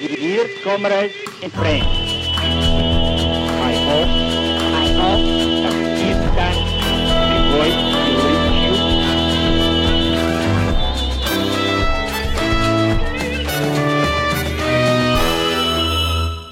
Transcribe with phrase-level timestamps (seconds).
[0.00, 4.08] Dear comrades and friends, I hope,
[4.74, 5.22] I hope
[5.62, 6.18] that this
[7.54, 7.78] voice
[8.24, 8.74] reach you.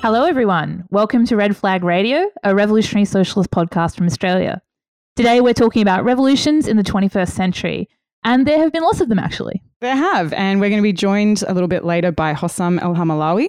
[0.02, 0.84] Hello, everyone.
[0.90, 4.62] Welcome to Red Flag Radio, a revolutionary socialist podcast from Australia.
[5.16, 7.88] Today, we're talking about revolutions in the 21st century,
[8.24, 9.62] and there have been lots of them actually.
[9.80, 12.94] There have, and we're going to be joined a little bit later by Hossam El
[12.94, 13.48] Hamalawy.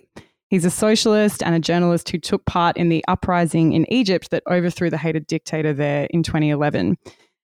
[0.50, 4.44] He's a socialist and a journalist who took part in the uprising in Egypt that
[4.48, 6.98] overthrew the hated dictator there in 2011.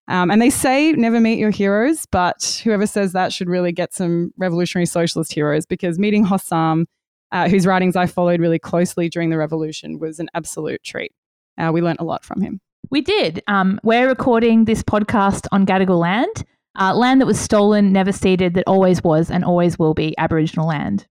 [0.08, 3.94] Um, and they say never meet your heroes, but whoever says that should really get
[3.94, 6.86] some revolutionary socialist heroes because meeting Hossam,
[7.32, 11.12] uh, whose writings I followed really closely during the revolution, was an absolute treat.
[11.60, 12.60] Uh, we learnt a lot from him.
[12.90, 13.44] We did.
[13.48, 16.44] Um, we're recording this podcast on Gadigal land,
[16.78, 20.68] uh, land that was stolen, never ceded, that always was and always will be Aboriginal
[20.68, 21.08] land.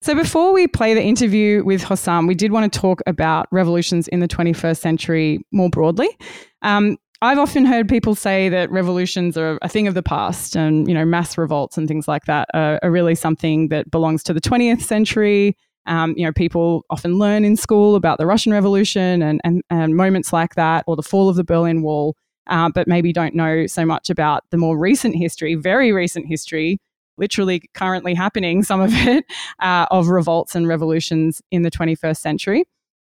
[0.00, 4.06] So, before we play the interview with Hossam, we did want to talk about revolutions
[4.08, 6.08] in the 21st century more broadly.
[6.62, 10.86] Um, I've often heard people say that revolutions are a thing of the past, and
[10.86, 14.32] you know, mass revolts and things like that are, are really something that belongs to
[14.32, 15.56] the 20th century.
[15.86, 19.96] Um, you know, people often learn in school about the Russian Revolution and, and, and
[19.96, 22.14] moments like that, or the fall of the Berlin Wall,
[22.48, 26.78] uh, but maybe don't know so much about the more recent history, very recent history,
[27.16, 29.24] literally currently happening, some of it,
[29.60, 32.64] uh, of revolts and revolutions in the 21st century.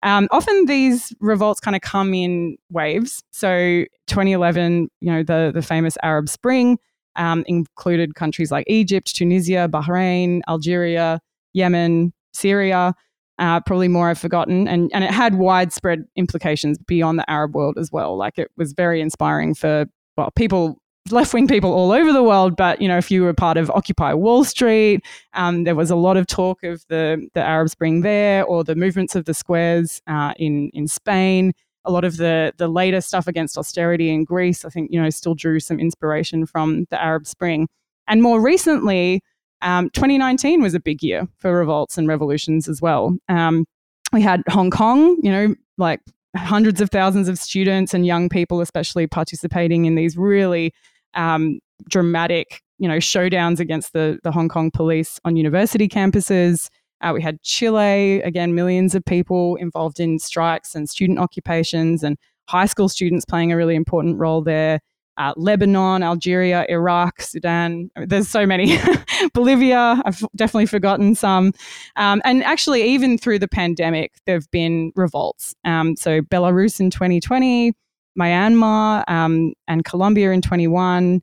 [0.02, 3.22] Um, often these revolts kind of come in waves.
[3.30, 6.78] So 2011, you know, the, the famous Arab Spring
[7.16, 11.20] um, included countries like Egypt, Tunisia, Bahrain, Algeria,
[11.54, 12.94] Yemen, Syria,
[13.38, 14.68] uh, probably more I've forgotten.
[14.68, 18.16] And, and it had widespread implications beyond the Arab world as well.
[18.16, 20.78] Like it was very inspiring for, well, people
[21.10, 22.56] left wing people all over the world.
[22.56, 25.04] But you know, if you were part of Occupy Wall Street,
[25.34, 28.74] um, there was a lot of talk of the the Arab Spring there, or the
[28.74, 31.52] movements of the squares uh, in in Spain.
[31.84, 35.10] A lot of the the later stuff against austerity in Greece, I think, you know,
[35.10, 37.68] still drew some inspiration from the Arab Spring.
[38.06, 39.22] And more recently,
[39.64, 43.16] um, 2019 was a big year for revolts and revolutions as well.
[43.28, 43.66] Um,
[44.12, 46.00] we had Hong Kong, you know, like
[46.36, 50.72] hundreds of thousands of students and young people, especially participating in these really
[51.14, 56.68] um, dramatic, you know, showdowns against the the Hong Kong police on university campuses.
[57.00, 62.18] Uh, we had Chile, again, millions of people involved in strikes and student occupations, and
[62.48, 64.80] high school students playing a really important role there.
[65.16, 67.90] Uh, Lebanon, Algeria, Iraq, Sudan.
[67.96, 68.78] There's so many.
[69.32, 71.52] Bolivia, I've definitely forgotten some.
[71.96, 75.54] Um, and actually, even through the pandemic, there have been revolts.
[75.64, 77.72] Um, so, Belarus in 2020,
[78.18, 81.22] Myanmar um, and Colombia in 21,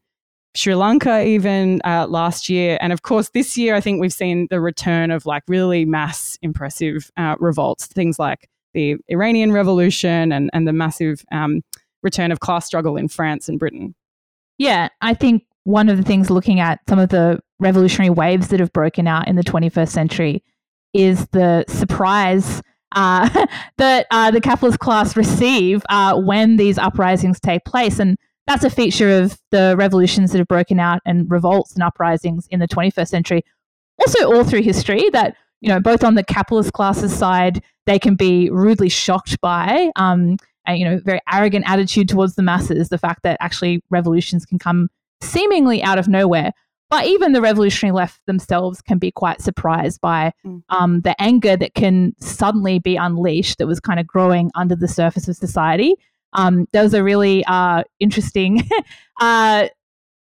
[0.55, 2.77] Sri Lanka even uh, last year.
[2.81, 6.37] And of course, this year, I think we've seen the return of like really mass,
[6.41, 11.61] impressive uh, revolts, things like the Iranian Revolution and, and the massive um,
[12.03, 13.95] return of class struggle in France and Britain.
[14.57, 18.59] Yeah, I think one of the things looking at some of the revolutionary waves that
[18.59, 20.43] have broken out in the 21st century
[20.93, 22.61] is the surprise
[22.93, 23.45] uh,
[23.77, 27.99] that uh, the capitalist class receive uh, when these uprisings take place.
[27.99, 28.17] And
[28.47, 32.59] that's a feature of the revolutions that have broken out and revolts and uprisings in
[32.59, 33.43] the 21st century.
[33.99, 38.15] Also, all through history, that, you know, both on the capitalist classes side, they can
[38.15, 39.91] be rudely shocked by.
[39.95, 44.59] Um, you know, very arrogant attitude towards the masses, the fact that actually revolutions can
[44.59, 44.89] come
[45.21, 46.51] seemingly out of nowhere.
[46.89, 50.33] But even the revolutionary left themselves can be quite surprised by
[50.67, 54.89] um, the anger that can suddenly be unleashed that was kind of growing under the
[54.89, 55.95] surface of society.
[56.33, 58.63] Um, there was a really uh, interesting
[59.21, 59.69] uh,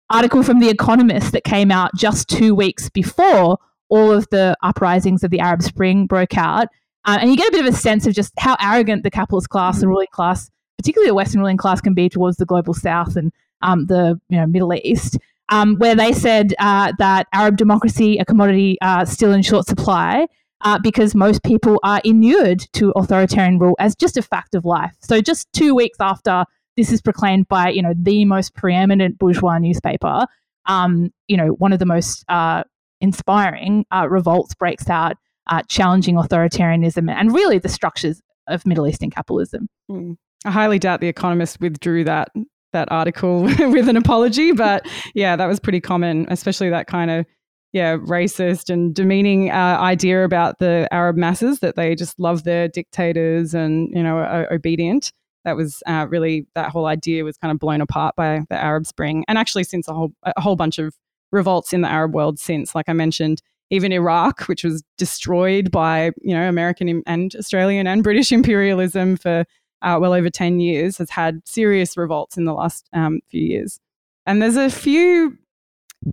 [0.09, 3.59] article from The Economist that came out just two weeks before
[3.89, 6.67] all of the uprisings of the Arab Spring broke out.
[7.05, 9.49] Uh, and you get a bit of a sense of just how arrogant the capitalist
[9.49, 13.15] class and ruling class, particularly the Western ruling class, can be towards the global South
[13.15, 15.17] and um, the you know Middle East,
[15.49, 20.25] um, where they said uh, that Arab democracy, a commodity uh, still in short supply,
[20.61, 24.95] uh, because most people are inured to authoritarian rule as just a fact of life.
[24.99, 26.45] So just two weeks after
[26.75, 30.25] this is proclaimed by you know the most preeminent bourgeois newspaper,
[30.65, 32.63] um, you know one of the most uh,
[32.99, 39.09] inspiring uh, revolts breaks out uh, challenging authoritarianism and really the structures of Middle Eastern
[39.09, 39.67] capitalism.
[39.89, 40.17] Mm.
[40.45, 42.29] I highly doubt the Economist withdrew that
[42.73, 47.25] that article with an apology, but yeah, that was pretty common, especially that kind of
[47.73, 52.67] yeah racist and demeaning uh, idea about the Arab masses that they just love their
[52.67, 55.11] dictators and you know are obedient.
[55.45, 58.85] That was uh, really that whole idea was kind of blown apart by the Arab
[58.85, 60.93] Spring, and actually since a whole a whole bunch of
[61.31, 66.11] revolts in the Arab world since, like I mentioned, even Iraq, which was destroyed by
[66.21, 69.45] you know American and Australian and British imperialism for
[69.81, 73.79] uh, well over ten years, has had serious revolts in the last um, few years.
[74.25, 75.37] And there's a few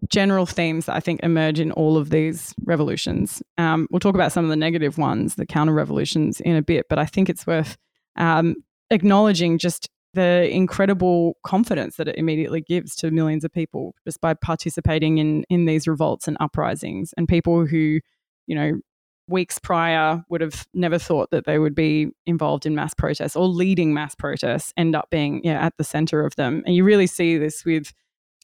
[0.08, 3.42] general themes that I think emerge in all of these revolutions.
[3.58, 6.86] Um, we'll talk about some of the negative ones, the counter revolutions, in a bit,
[6.88, 7.76] but I think it's worth
[8.16, 8.56] um,
[8.90, 14.34] acknowledging just the incredible confidence that it immediately gives to millions of people just by
[14.34, 18.00] participating in in these revolts and uprisings and people who
[18.46, 18.72] you know
[19.28, 23.46] weeks prior would have never thought that they would be involved in mass protests or
[23.46, 26.62] leading mass protests end up being yeah, at the center of them.
[26.66, 27.92] And you really see this with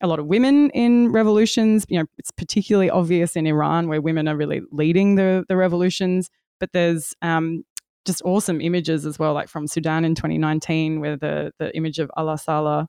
[0.00, 1.84] a lot of women in revolutions.
[1.88, 6.30] You know it's particularly obvious in iran where women are really leading the the revolutions
[6.60, 7.64] but there's um,
[8.08, 12.10] just awesome images as well, like from Sudan in 2019, where the the image of
[12.16, 12.88] Alaa Salah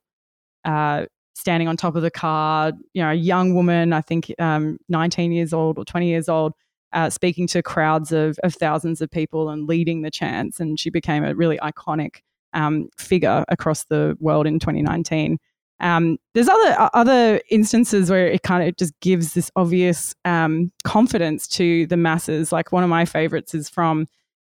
[0.65, 1.05] uh,
[1.35, 5.31] standing on top of the car, you know, a young woman, I think um, 19
[5.31, 6.53] years old or 20 years old,
[6.91, 10.59] uh, speaking to crowds of, of thousands of people and leading the chants.
[10.59, 12.17] And she became a really iconic
[12.53, 15.37] um, figure across the world in 2019.
[15.81, 21.47] Um, there's other other instances where it kind of just gives this obvious um, confidence
[21.49, 22.51] to the masses.
[22.51, 24.05] Like one of my favorites is from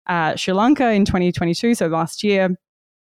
[0.08, 2.50] uh, Sri Lanka in 2022, so last year,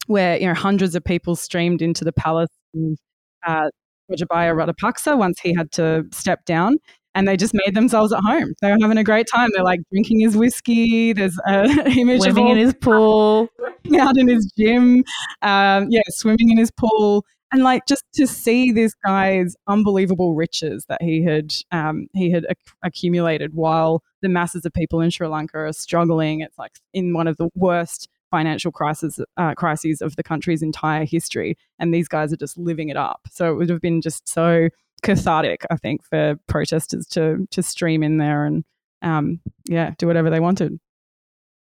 [0.08, 2.98] where you know hundreds of people streamed into the palace of
[3.46, 3.70] uh,
[4.12, 6.78] Gotabaya Rajapaksa once he had to step down.
[7.14, 8.54] And they just made themselves at home.
[8.62, 9.50] They were having a great time.
[9.54, 11.12] They're like drinking his whiskey.
[11.12, 13.50] There's an image of swimming of in his pool,
[14.00, 15.04] out in his gym.
[15.42, 20.86] Um, yeah, swimming in his pool and like just to see this guy's unbelievable riches
[20.88, 25.28] that he had um, he had ac- accumulated while the masses of people in Sri
[25.28, 26.42] Lanka are struggling.
[26.42, 31.06] It's like in one of the worst financial crises uh, crises of the country's entire
[31.06, 33.22] history, and these guys are just living it up.
[33.32, 34.70] So it would have been just so
[35.04, 38.64] cathartic, I think, for protesters to to stream in there and
[39.02, 40.80] um, yeah, do whatever they wanted.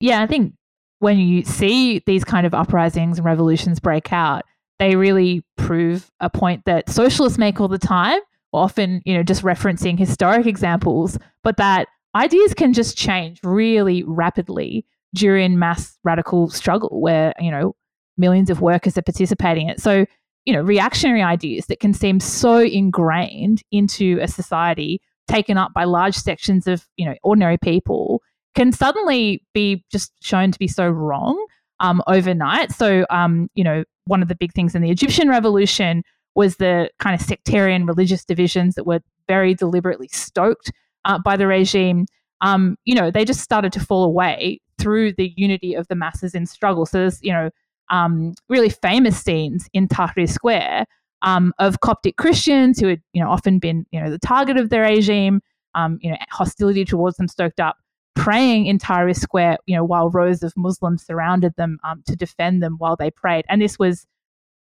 [0.01, 0.55] Yeah, I think
[0.99, 4.45] when you see these kind of uprisings and revolutions break out,
[4.83, 8.19] they really prove a point that socialists make all the time,
[8.53, 11.87] often, you know, just referencing historic examples, but that
[12.17, 14.85] ideas can just change really rapidly
[15.15, 17.77] during mass radical struggle where, you know,
[18.19, 19.81] millions of workers are participating in it.
[19.81, 20.05] So,
[20.47, 25.85] you know, reactionary ideas that can seem so ingrained into a society taken up by
[25.85, 28.21] large sections of, you know, ordinary people
[28.57, 31.47] can suddenly be just shown to be so wrong
[31.79, 32.73] um, overnight.
[32.73, 36.03] So, um, you know, one of the big things in the Egyptian revolution
[36.35, 40.73] was the kind of sectarian religious divisions that were very deliberately stoked
[41.05, 42.07] uh, by the regime.
[42.41, 46.35] Um, you know, they just started to fall away through the unity of the masses
[46.35, 46.87] in struggle.
[46.87, 47.51] So there's, you know,
[47.91, 50.87] um, really famous scenes in Tahrir Square
[51.21, 54.71] um, of Coptic Christians who had, you know, often been, you know, the target of
[54.71, 55.41] the regime.
[55.75, 57.77] Um, you know, hostility towards them stoked up
[58.15, 62.63] praying in Tahrir Square, you know, while rows of Muslims surrounded them um, to defend
[62.63, 63.45] them while they prayed.
[63.49, 64.07] And this was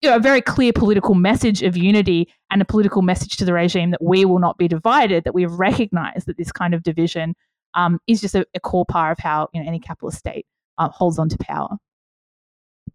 [0.01, 3.53] you know, a very clear political message of unity and a political message to the
[3.53, 6.83] regime that we will not be divided, that we have recognized that this kind of
[6.83, 7.35] division
[7.73, 10.45] um, is just a, a, core part of how you know, any capitalist state
[10.77, 11.69] uh, holds on to power.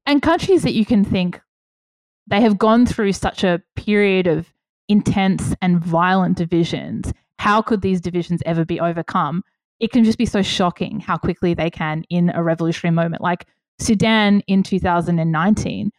[0.04, 1.40] And countries that you can think
[2.26, 4.52] they have gone through such a period of
[4.88, 9.42] intense and violent divisions, how could these divisions ever be overcome?
[9.80, 13.22] It can just be so shocking how quickly they can in a revolutionary moment.
[13.22, 13.46] Like
[13.78, 15.90] Sudan in 2019,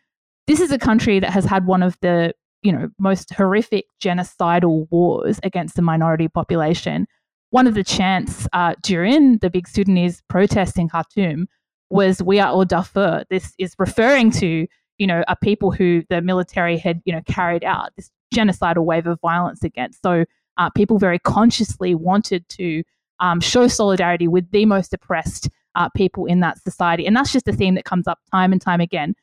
[0.47, 4.87] this is a country that has had one of the you know most horrific genocidal
[4.91, 7.07] wars against the minority population.
[7.51, 11.47] One of the chants uh, during the big Sudanese protest in Khartoum
[11.89, 14.67] was "We are all Darfur." This is referring to
[14.97, 19.07] you know a people who the military had you know carried out this genocidal wave
[19.07, 20.01] of violence against.
[20.01, 20.25] So
[20.57, 22.83] uh, people very consciously wanted to
[23.19, 27.05] um, show solidarity with the most oppressed uh, people in that society.
[27.05, 29.15] And that's just a theme that comes up time and time again.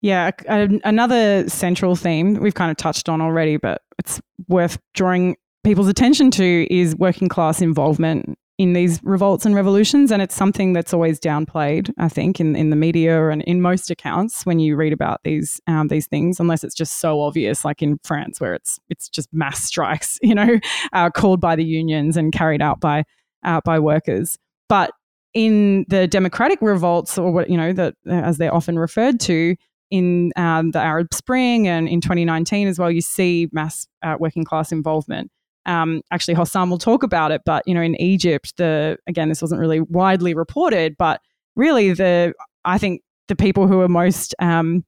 [0.00, 5.86] Yeah, another central theme we've kind of touched on already, but it's worth drawing people's
[5.86, 10.12] attention to is working class involvement in these revolts and revolutions.
[10.12, 13.90] And it's something that's always downplayed, I think, in, in the media and in most
[13.90, 17.82] accounts when you read about these um, these things, unless it's just so obvious, like
[17.82, 20.60] in France, where it's it's just mass strikes, you know,
[20.92, 23.02] uh, called by the unions and carried out by
[23.42, 24.38] uh, by workers.
[24.68, 24.92] But
[25.34, 29.56] in the democratic revolts, or what you know, that as they're often referred to,
[29.90, 34.44] in um, the Arab Spring and in 2019 as well, you see mass uh, working
[34.44, 35.32] class involvement.
[35.66, 39.42] Um, actually, Hossam will talk about it, but you know, in Egypt, the again, this
[39.42, 41.20] wasn't really widely reported, but
[41.56, 44.84] really, the I think the people who are most um,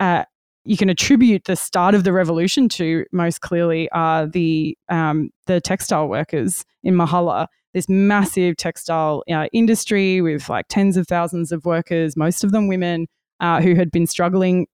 [0.00, 0.24] uh,
[0.66, 5.60] you can attribute the start of the revolution to most clearly are the um, the
[5.60, 7.46] textile workers in Mahalla.
[7.72, 12.68] This massive textile uh, industry with like tens of thousands of workers, most of them
[12.68, 13.06] women,
[13.40, 14.66] uh, who had been struggling,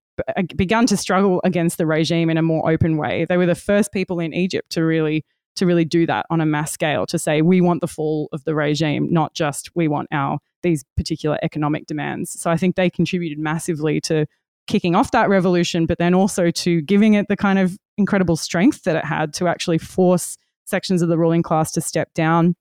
[0.56, 3.24] begun to struggle against the regime in a more open way.
[3.28, 5.24] They were the first people in Egypt to really
[5.56, 8.42] to really do that on a mass scale to say we want the fall of
[8.44, 12.40] the regime, not just we want our these particular economic demands.
[12.40, 14.26] So I think they contributed massively to
[14.66, 18.84] kicking off that revolution, but then also to giving it the kind of incredible strength
[18.84, 22.54] that it had to actually force sections of the ruling class to step down.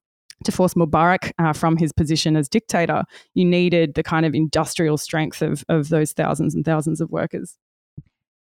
[0.46, 4.98] To force Mubarak uh, from his position as dictator, you needed the kind of industrial
[4.98, 7.58] strength of, of those thousands and thousands of workers.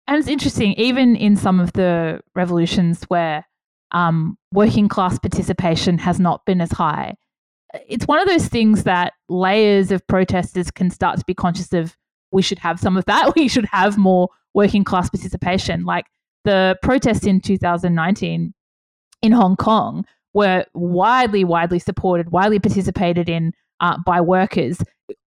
[0.07, 3.45] And it's interesting, even in some of the revolutions where
[3.91, 7.15] um, working class participation has not been as high,
[7.87, 11.95] it's one of those things that layers of protesters can start to be conscious of
[12.31, 13.33] we should have some of that.
[13.35, 15.85] We should have more working class participation.
[15.85, 16.05] Like
[16.43, 18.53] the protests in 2019
[19.21, 24.79] in Hong Kong were widely, widely supported, widely participated in uh, by workers,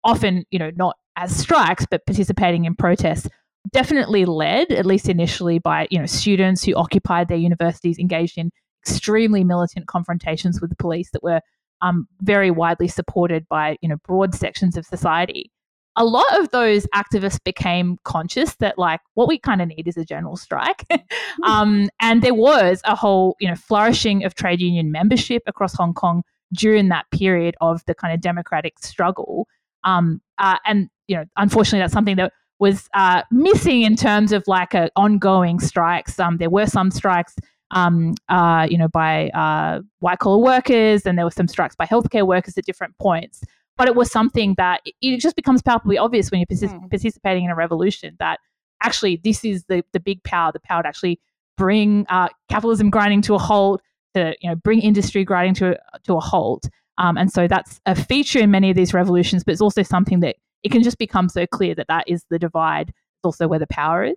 [0.04, 3.28] often, you know, not as strikes, but participating in protests.
[3.72, 8.50] Definitely led, at least initially, by you know students who occupied their universities, engaged in
[8.82, 11.40] extremely militant confrontations with the police that were
[11.82, 15.50] um, very widely supported by you know broad sections of society
[15.96, 19.96] a lot of those activists became conscious that like what we kind of need is
[19.96, 20.84] a general strike.
[21.42, 25.92] Um, and there was a whole you know flourishing of trade union membership across hong
[25.92, 26.22] kong
[26.54, 29.46] during that period of the kind of democratic struggle.
[29.84, 34.44] Um, uh, and you know unfortunately that's something that was uh, missing in terms of
[34.46, 36.18] like a ongoing strikes.
[36.18, 37.36] Um, there were some strikes
[37.72, 41.84] um, uh, you know, by uh, white collar workers, and there were some strikes by
[41.84, 43.42] healthcare workers at different points
[43.76, 46.90] but it was something that it just becomes palpably obvious when you're mm.
[46.90, 48.40] participating in a revolution that
[48.82, 51.20] actually this is the the big power, the power to actually
[51.56, 53.82] bring uh, capitalism grinding to a halt,
[54.14, 56.68] to you know bring industry grinding to a, to a halt.
[56.98, 60.20] Um, and so that's a feature in many of these revolutions, but it's also something
[60.20, 62.88] that it can just become so clear that that is the divide.
[62.88, 64.16] It's also where the power is.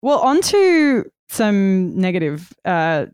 [0.00, 3.06] Well, on to some negative uh,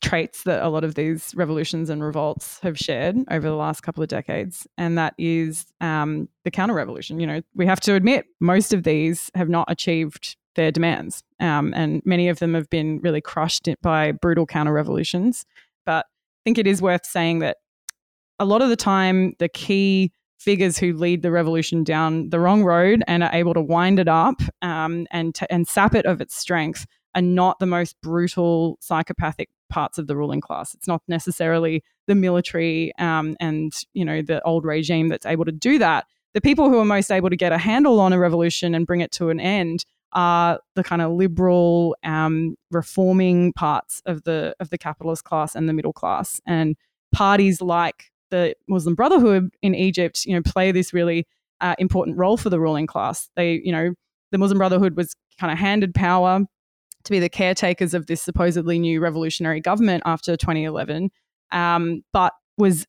[0.00, 4.02] traits that a lot of these revolutions and revolts have shared over the last couple
[4.02, 7.20] of decades, and that is um, the counter revolution.
[7.20, 11.72] You know, we have to admit most of these have not achieved their demands, um,
[11.74, 15.44] and many of them have been really crushed by brutal counter revolutions.
[15.84, 17.58] But I think it is worth saying that
[18.38, 22.62] a lot of the time, the key figures who lead the revolution down the wrong
[22.62, 26.20] road and are able to wind it up um, and t- and sap it of
[26.20, 30.74] its strength are not the most brutal psychopathic parts of the ruling class.
[30.74, 35.52] It's not necessarily the military um, and you know the old regime that's able to
[35.52, 36.06] do that.
[36.34, 39.00] The people who are most able to get a handle on a revolution and bring
[39.00, 44.70] it to an end are the kind of liberal, um, reforming parts of the of
[44.70, 46.76] the capitalist class and the middle class, and
[47.12, 51.26] parties like the Muslim Brotherhood in Egypt, you know, play this really
[51.60, 53.28] uh, important role for the ruling class.
[53.36, 53.94] They, you know,
[54.32, 56.44] the Muslim Brotherhood was kind of handed power
[57.06, 61.10] to be the caretakers of this supposedly new revolutionary government after 2011,
[61.52, 62.86] um, but was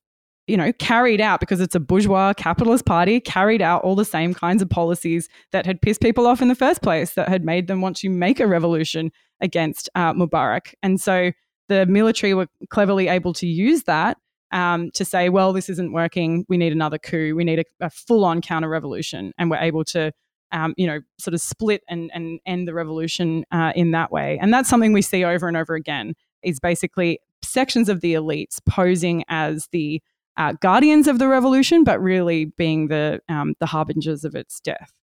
[0.48, 4.34] you know, carried out because it's a bourgeois capitalist party, carried out all the same
[4.34, 7.68] kinds of policies that had pissed people off in the first place, that had made
[7.68, 10.74] them want to make a revolution against uh, Mubarak.
[10.82, 11.32] And so
[11.68, 14.18] the military were cleverly able to use that
[14.52, 16.46] um, to say, well, this isn't working.
[16.48, 17.36] We need another coup.
[17.36, 19.34] We need a, a full on counter revolution.
[19.38, 20.14] And we're able to
[20.52, 24.38] um, you know, sort of split and, and end the revolution uh, in that way.
[24.42, 26.14] And that's something we see over and over again
[26.44, 30.02] is basically sections of the elites posing as the
[30.38, 34.94] uh, guardians of the revolution, but really being the, um, the harbingers of its death.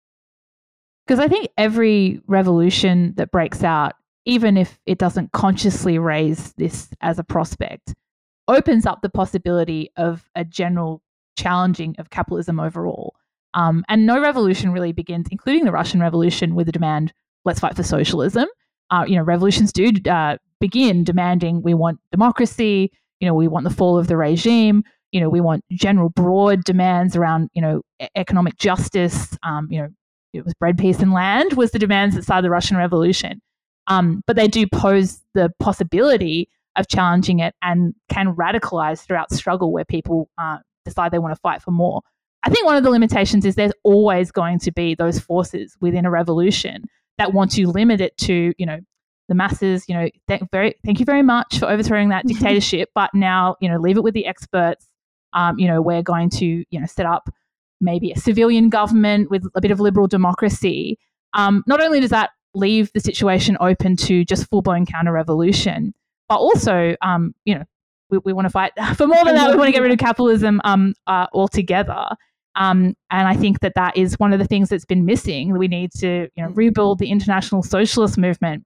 [1.07, 3.93] Because I think every revolution that breaks out,
[4.25, 7.95] even if it doesn't consciously raise this as a prospect,
[8.49, 11.03] opens up the possibility of a general
[11.37, 13.15] challenging of capitalism overall.
[13.55, 17.13] Um, and no revolution really begins, including the Russian Revolution, with the demand,
[17.45, 18.47] let's fight for socialism.
[18.91, 23.65] Uh, you know, revolutions do uh, begin demanding we want democracy, you know, we want
[23.65, 24.83] the fall of the regime,
[25.13, 27.83] you know, we want general broad demands around, you know,
[28.17, 29.89] economic justice, um, you know,
[30.33, 33.41] it was bread, peace, and land was the demands that started the Russian Revolution.
[33.87, 39.73] Um, but they do pose the possibility of challenging it and can radicalize throughout struggle
[39.73, 42.03] where people uh, decide they want to fight for more.
[42.45, 46.05] I think one of the limitations is there's always going to be those forces within
[46.05, 46.85] a revolution
[47.19, 48.81] that want to limit it to, you know,
[49.29, 53.11] the masses, you know, th- very, thank you very much for overthrowing that dictatorship, but
[53.15, 54.87] now, you know, leave it with the experts.
[55.33, 57.31] Um, you know, we're going to, you know, set up
[57.81, 60.99] maybe a civilian government with a bit of liberal democracy.
[61.33, 65.95] Um, not only does that leave the situation open to just full blown counter revolution,
[66.29, 67.65] but also, um, you know,
[68.11, 69.51] we, we want to fight for more than that.
[69.51, 72.09] We want to get rid of capitalism um, uh, altogether.
[72.57, 75.57] Um, and I think that that is one of the things that's been missing.
[75.59, 78.65] We need to, you know, rebuild the international socialist movement.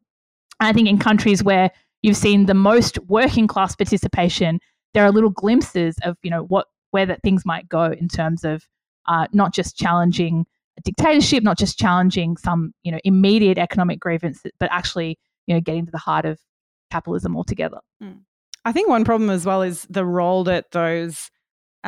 [0.61, 1.71] And I think in countries where
[2.03, 4.61] you've seen the most working class participation,
[4.95, 8.45] there are little glimpses of, you know, what where that things might go in terms
[8.45, 8.63] of
[9.07, 10.47] uh, not just challenging
[10.79, 15.61] a dictatorship, not just challenging some, you know, immediate economic grievance, but actually, you know,
[15.61, 16.39] getting to the heart of
[16.91, 17.81] capitalism altogether.
[18.03, 18.21] Mm.
[18.65, 21.31] I think one problem as well is the role that those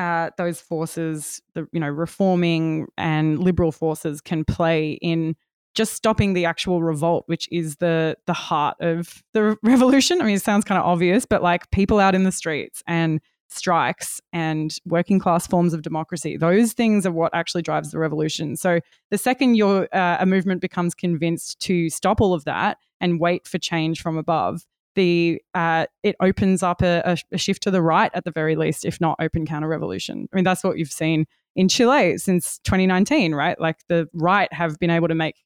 [0.00, 5.36] uh, those forces, the you know reforming and liberal forces, can play in
[5.74, 10.22] just stopping the actual revolt, which is the the heart of the revolution.
[10.22, 13.20] I mean, it sounds kind of obvious, but like people out in the streets and
[13.50, 18.56] strikes and working class forms of democracy, those things are what actually drives the revolution.
[18.56, 18.80] So
[19.10, 23.46] the second your uh, a movement becomes convinced to stop all of that and wait
[23.46, 24.64] for change from above,
[25.00, 28.84] the uh, it opens up a, a, shift to the right at the very least,
[28.84, 30.28] if not open counter revolution.
[30.30, 31.24] I mean, that's what you've seen
[31.56, 33.58] in Chile since 2019, right?
[33.58, 35.36] Like the right have been able to make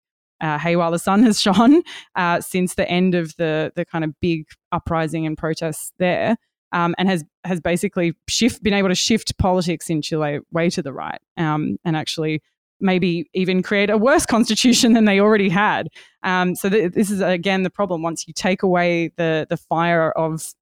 [0.40, 1.82] uh, hey while the sun has shone
[2.16, 6.37] uh, since the end of the the kind of big uprising and protests there,
[6.73, 10.82] um, and has has basically shift been able to shift politics in Chile way to
[10.82, 12.42] the right, um, and actually
[12.81, 15.88] maybe even create a worse constitution than they already had.
[16.23, 18.02] Um, so th- this is again the problem.
[18.02, 20.52] Once you take away the the fire of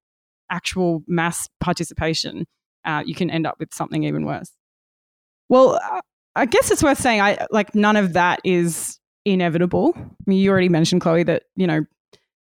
[0.49, 2.45] actual mass participation,
[2.85, 4.51] uh, you can end up with something even worse.
[5.49, 6.01] Well, uh,
[6.35, 9.93] I guess it's worth saying, I like none of that is inevitable.
[9.95, 11.85] I mean, you already mentioned Chloe that you know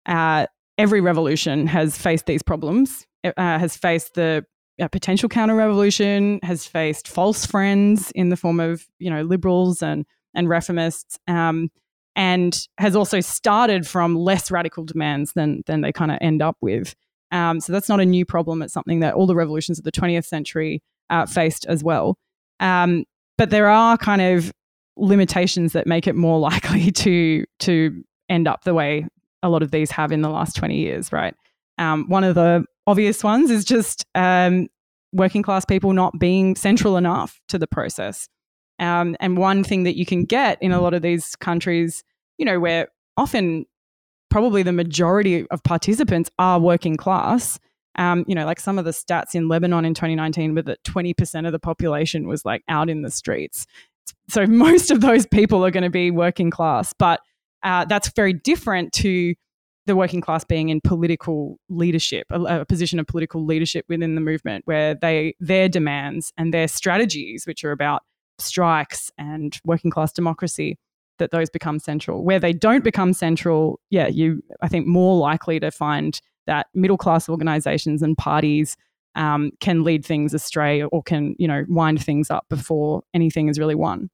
[0.06, 0.48] uh,
[0.78, 3.06] every revolution has faced these problems.
[3.24, 4.46] Uh, has faced the
[4.80, 9.82] a potential counter revolution, has faced false friends in the form of you know liberals
[9.82, 11.70] and and reformists, um,
[12.16, 16.58] and has also started from less radical demands than than they kind of end up
[16.62, 16.96] with.
[17.32, 18.62] Um, so that's not a new problem.
[18.62, 22.18] It's something that all the revolutions of the 20th century uh, faced as well.
[22.60, 23.04] Um,
[23.38, 24.52] but there are kind of
[24.96, 29.08] limitations that make it more likely to to end up the way
[29.44, 31.36] a lot of these have in the last 20 years, right?
[31.78, 34.68] Um, one of the obvious ones is just um,
[35.12, 38.28] working class people not being central enough to the process.
[38.80, 42.04] Um, and one thing that you can get in a lot of these countries,
[42.38, 43.66] you know, where often
[44.30, 47.60] probably the majority of participants are working class.
[47.96, 51.48] Um, you know, like some of the stats in Lebanon in 2019 were that 20%
[51.48, 53.66] of the population was like out in the streets.
[54.30, 57.22] So most of those people are going to be working class, but
[57.63, 59.34] uh, that's very different to
[59.88, 64.21] the working class being in political leadership, a, a, position of political leadership within the
[64.21, 68.04] movement, where they their demands and their strategies, which are about
[68.38, 70.78] strikes and working class democracy,
[71.17, 72.23] that those become central.
[72.23, 76.97] Where they don't become central, yeah, you I think more likely to find that middle
[76.97, 78.78] class organisations and parties
[79.15, 83.58] um, can lead things astray or can you know wind things up before anything is
[83.58, 84.10] really won.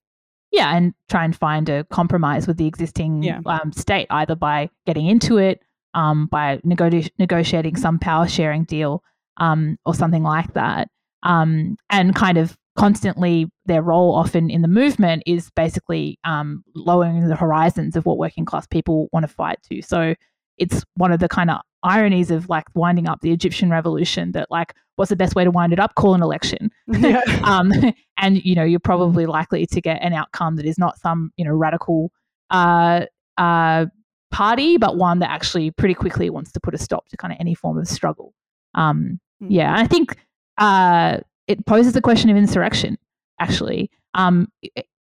[0.53, 3.39] Yeah, and try and find a compromise with the existing yeah.
[3.47, 5.61] um, state, either by getting into it,
[5.95, 9.03] um, by nego- negotiating some power sharing deal,
[9.37, 10.89] um, or something like that.
[11.23, 17.27] Um, and kind of constantly, their role often in the movement is basically um, lowering
[17.27, 19.81] the horizons of what working class people want to fight to.
[19.81, 20.13] So
[20.59, 24.49] it's one of the kind of ironies of like winding up the Egyptian revolution that
[24.49, 27.21] like what's the best way to wind it up call an election yeah.
[27.43, 27.71] um,
[28.17, 31.45] and you know you're probably likely to get an outcome that is not some you
[31.45, 32.11] know radical
[32.49, 33.05] uh,
[33.37, 33.85] uh,
[34.31, 37.37] party but one that actually pretty quickly wants to put a stop to kind of
[37.39, 38.33] any form of struggle
[38.75, 39.51] um, mm-hmm.
[39.51, 40.17] yeah I think
[40.57, 41.17] uh,
[41.47, 42.97] it poses the question of insurrection
[43.39, 44.47] actually um,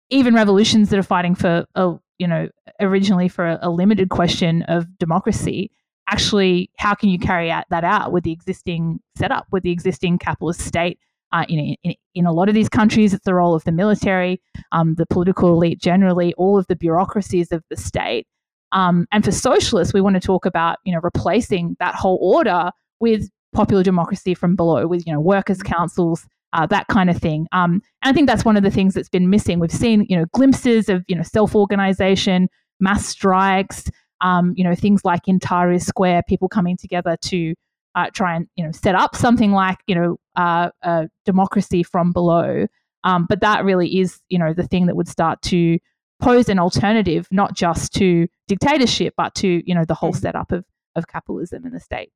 [0.09, 4.63] even revolutions that are fighting for a you know originally for a, a limited question
[4.63, 5.71] of democracy
[6.09, 10.17] actually how can you carry out that out with the existing setup with the existing
[10.17, 10.99] capitalist state?
[11.31, 14.39] Uh, in, in, in, a lot of these countries it's the role of the military
[14.71, 18.27] um, the political elite generally all of the bureaucracies of the state.
[18.71, 22.71] Um, and for socialists we want to talk about you know replacing that whole order
[22.99, 27.47] with popular democracy from below with you know workers councils uh, that kind of thing.
[27.51, 29.59] Um, and i think that's one of the things that's been missing.
[29.59, 32.47] We've seen you know glimpses of you know self-organization
[32.79, 33.89] mass strikes
[34.23, 37.53] um, you know, things like in Tahrir Square, people coming together to
[37.95, 42.11] uh, try and, you know, set up something like, you know, uh, a democracy from
[42.11, 42.65] below.
[43.03, 45.77] Um, but that really is, you know, the thing that would start to
[46.21, 50.21] pose an alternative, not just to dictatorship, but to, you know, the whole mm.
[50.21, 50.63] setup of,
[50.95, 52.11] of capitalism in the state.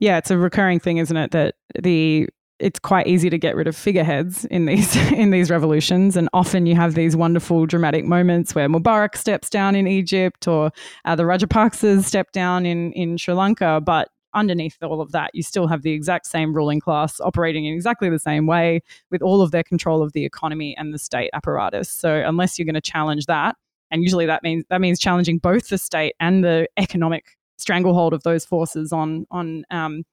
[0.00, 1.30] Yeah, it's a recurring thing, isn't it?
[1.30, 6.16] That the it's quite easy to get rid of figureheads in these in these revolutions,
[6.16, 10.70] and often you have these wonderful dramatic moments where Mubarak steps down in Egypt or
[11.04, 15.42] uh, the Rajapaksas step down in in Sri Lanka, but underneath all of that, you
[15.42, 19.40] still have the exact same ruling class operating in exactly the same way with all
[19.40, 21.88] of their control of the economy and the state apparatus.
[21.88, 23.56] So unless you're going to challenge that,
[23.90, 28.22] and usually that means that means challenging both the state and the economic stranglehold of
[28.22, 30.04] those forces on on um,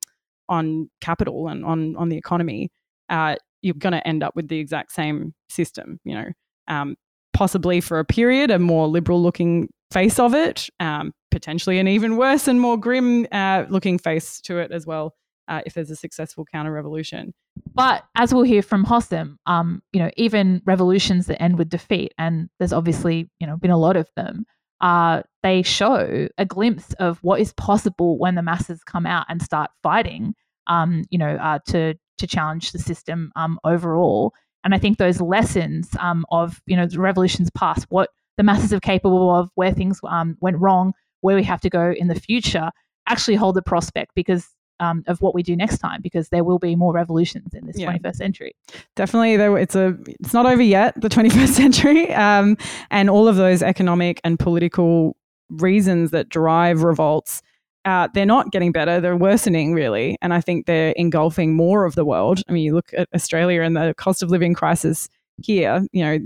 [0.50, 2.72] on capital and on on the economy,
[3.10, 6.00] uh, you're going to end up with the exact same system.
[6.04, 6.28] You know,
[6.68, 6.96] um,
[7.34, 12.18] possibly for a period, a more liberal looking face of it, um, potentially an even
[12.18, 15.14] worse and more grim uh, looking face to it as well.
[15.48, 17.32] Uh, if there's a successful counter revolution.
[17.76, 22.16] But as we'll hear from Hossam, um, you know, even revolutions that end with defeat,
[22.18, 24.46] and there's obviously you know been a lot of them,
[24.82, 29.42] uh, they show a glimpse of what is possible when the masses come out and
[29.42, 30.36] start fighting,
[30.68, 34.34] um, you know, uh, to to challenge the system um, overall.
[34.64, 38.74] And I think those lessons um, of you know the revolutions past, what the masses
[38.74, 42.20] are capable of, where things um, went wrong, where we have to go in the
[42.20, 42.72] future,
[43.08, 46.60] actually hold the prospect because um, of what we do next time because there will
[46.60, 47.92] be more revolutions in this yeah.
[47.94, 48.56] 21st century.
[48.96, 52.58] Definitely, there, it's a it's not over yet, the 21st century, um,
[52.92, 55.16] and all of those economic and political
[55.50, 57.42] reasons that drive revolts.
[57.86, 60.18] Uh, they're not getting better; they're worsening, really.
[60.22, 62.42] And I think they're engulfing more of the world.
[62.50, 65.08] I mean, you look at Australia and the cost of living crisis
[65.38, 65.86] here.
[65.92, 66.20] You know,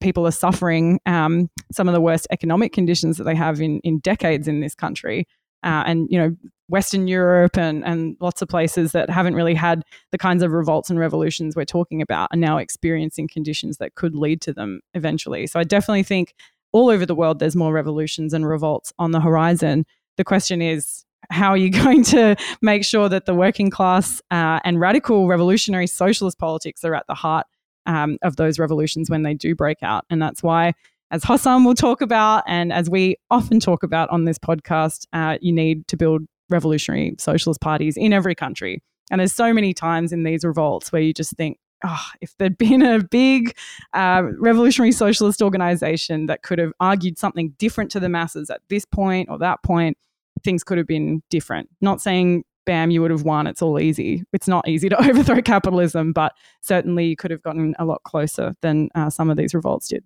[0.00, 3.98] people are suffering um, some of the worst economic conditions that they have in in
[3.98, 5.26] decades in this country.
[5.64, 6.36] Uh, and you know
[6.68, 10.90] Western Europe and, and lots of places that haven't really had the kinds of revolts
[10.90, 15.46] and revolutions we're talking about are now experiencing conditions that could lead to them eventually.
[15.46, 16.34] So I definitely think
[16.72, 19.86] all over the world there's more revolutions and revolts on the horizon.
[20.16, 24.60] The question is, how are you going to make sure that the working class uh,
[24.64, 27.46] and radical revolutionary socialist politics are at the heart
[27.86, 30.04] um, of those revolutions when they do break out?
[30.10, 30.74] And that's why
[31.10, 35.38] as Hossam will talk about, and as we often talk about on this podcast, uh,
[35.40, 38.82] you need to build revolutionary socialist parties in every country.
[39.10, 42.58] And there's so many times in these revolts where you just think, oh, if there'd
[42.58, 43.54] been a big
[43.94, 48.84] uh, revolutionary socialist organization that could have argued something different to the masses at this
[48.84, 49.96] point or that point,
[50.44, 51.68] things could have been different.
[51.80, 54.24] Not saying, bam, you would have won, it's all easy.
[54.32, 58.54] It's not easy to overthrow capitalism, but certainly you could have gotten a lot closer
[58.60, 60.04] than uh, some of these revolts did.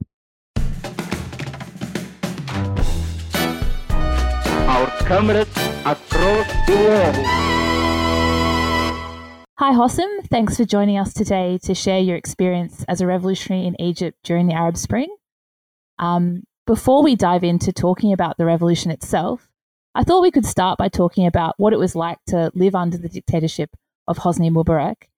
[5.13, 5.51] Comrades
[5.85, 7.15] across the world.
[9.59, 10.27] Hi, Hossam.
[10.31, 14.47] Thanks for joining us today to share your experience as a revolutionary in Egypt during
[14.47, 15.15] the Arab Spring.
[15.99, 19.51] Um, before we dive into talking about the revolution itself,
[19.95, 22.97] I thought we could start by talking about what it was like to live under
[22.97, 23.77] the dictatorship
[24.09, 25.09] of Hosni Mubarak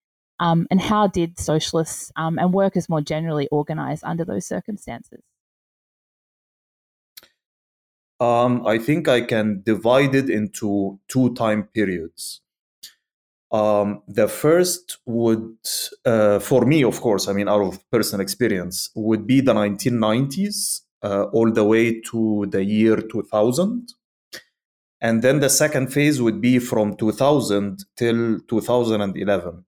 [0.41, 5.23] um, and how did socialists um, and workers more generally organize under those circumstances.
[8.21, 12.41] Um, I think I can divide it into two time periods.
[13.51, 15.57] Um, the first would,
[16.05, 20.81] uh, for me, of course, I mean, out of personal experience, would be the 1990s
[21.05, 23.93] uh, all the way to the year 2000.
[25.01, 29.65] And then the second phase would be from 2000 till 2011.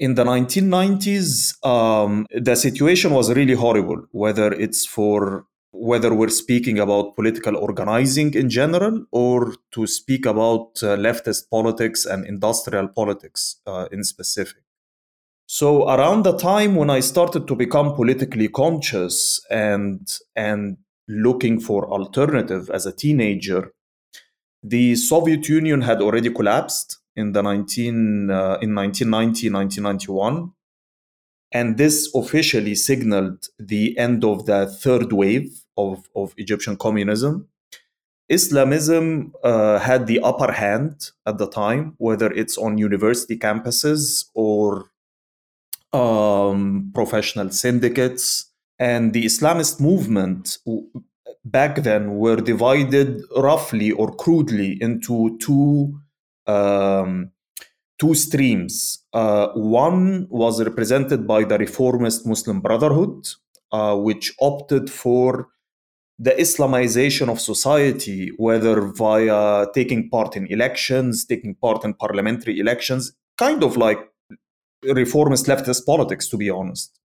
[0.00, 6.78] In the 1990s, um, the situation was really horrible, whether it's for whether we're speaking
[6.78, 13.56] about political organizing in general or to speak about uh, leftist politics and industrial politics
[13.66, 14.62] uh, in specific.
[15.46, 20.00] So around the time when I started to become politically conscious and
[20.36, 23.72] and looking for alternative as a teenager,
[24.62, 30.52] the Soviet Union had already collapsed in the 19 uh, in 1990 1991
[31.52, 37.48] and this officially signaled the end of the third wave of, of Egyptian communism.
[38.28, 44.90] Islamism uh, had the upper hand at the time, whether it's on university campuses or
[45.92, 48.50] um, professional syndicates.
[48.78, 50.58] And the Islamist movement
[51.44, 56.00] back then were divided roughly or crudely into two
[56.46, 57.30] um,
[57.98, 59.04] two streams.
[59.12, 63.28] Uh, one was represented by the reformist Muslim Brotherhood,
[63.70, 65.48] uh, which opted for
[66.18, 73.12] the Islamization of society, whether via taking part in elections, taking part in parliamentary elections,
[73.36, 73.98] kind of like
[74.84, 76.98] reformist leftist politics, to be honest.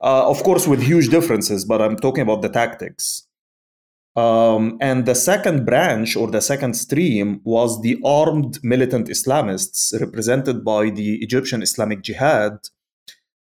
[0.00, 3.26] Uh, of course, with huge differences, but I'm talking about the tactics.
[4.16, 10.64] Um, and the second branch or the second stream was the armed militant Islamists represented
[10.64, 12.58] by the Egyptian Islamic Jihad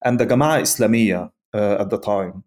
[0.04, 2.44] and the Jama'a Islamiyya uh, at the time.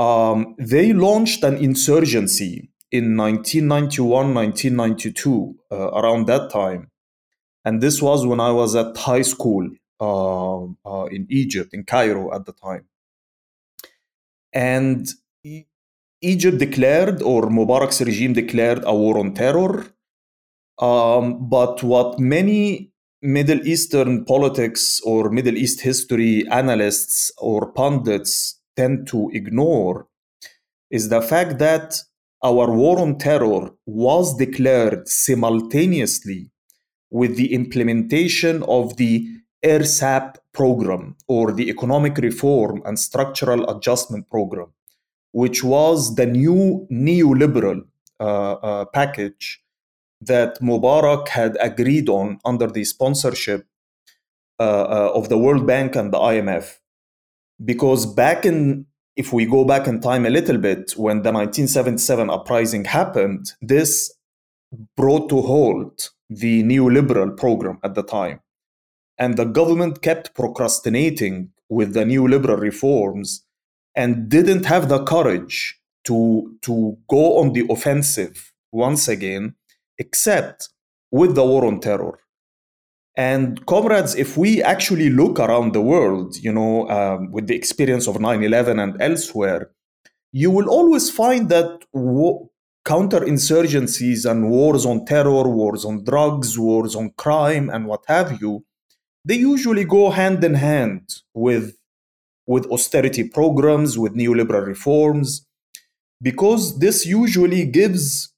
[0.00, 6.90] Um, they launched an insurgency in 1991, 1992, uh, around that time.
[7.66, 9.68] And this was when I was at high school
[10.00, 12.86] uh, uh in Egypt, in Cairo at the time.
[14.54, 15.06] And
[16.22, 19.86] Egypt declared, or Mubarak's regime declared, a war on terror.
[20.78, 29.06] Um, but what many Middle Eastern politics or Middle East history analysts or pundits tend
[29.12, 30.06] to ignore
[30.90, 31.88] is the fact that
[32.42, 36.50] our war on terror was declared simultaneously
[37.10, 39.14] with the implementation of the
[39.62, 44.70] ERSAP program or the Economic Reform and Structural Adjustment Program
[45.32, 47.82] which was the new neoliberal
[48.18, 49.62] uh, uh, package
[50.20, 53.66] that Mubarak had agreed on under the sponsorship
[54.58, 56.66] uh, uh of the World Bank and the IMF.
[57.64, 62.30] Because back in, if we go back in time a little bit, when the 1977
[62.30, 64.12] uprising happened, this
[64.96, 68.40] brought to halt the neoliberal program at the time.
[69.18, 73.44] And the government kept procrastinating with the neoliberal reforms
[73.94, 79.54] and didn't have the courage to to go on the offensive once again
[79.98, 80.68] except
[81.10, 82.18] with the war on terror
[83.28, 88.06] and comrades if we actually look around the world you know um, with the experience
[88.10, 89.62] of 9-11 and elsewhere
[90.32, 92.50] you will always find that wo-
[92.92, 98.52] counterinsurgencies and wars on terror wars on drugs wars on crime and what have you
[99.24, 101.02] they usually go hand in hand
[101.34, 101.66] with
[102.50, 105.46] with austerity programs, with neoliberal reforms,
[106.20, 108.29] because this usually gives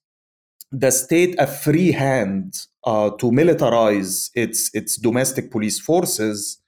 [0.73, 6.59] the state a free hand uh, to militarize its, its domestic police forces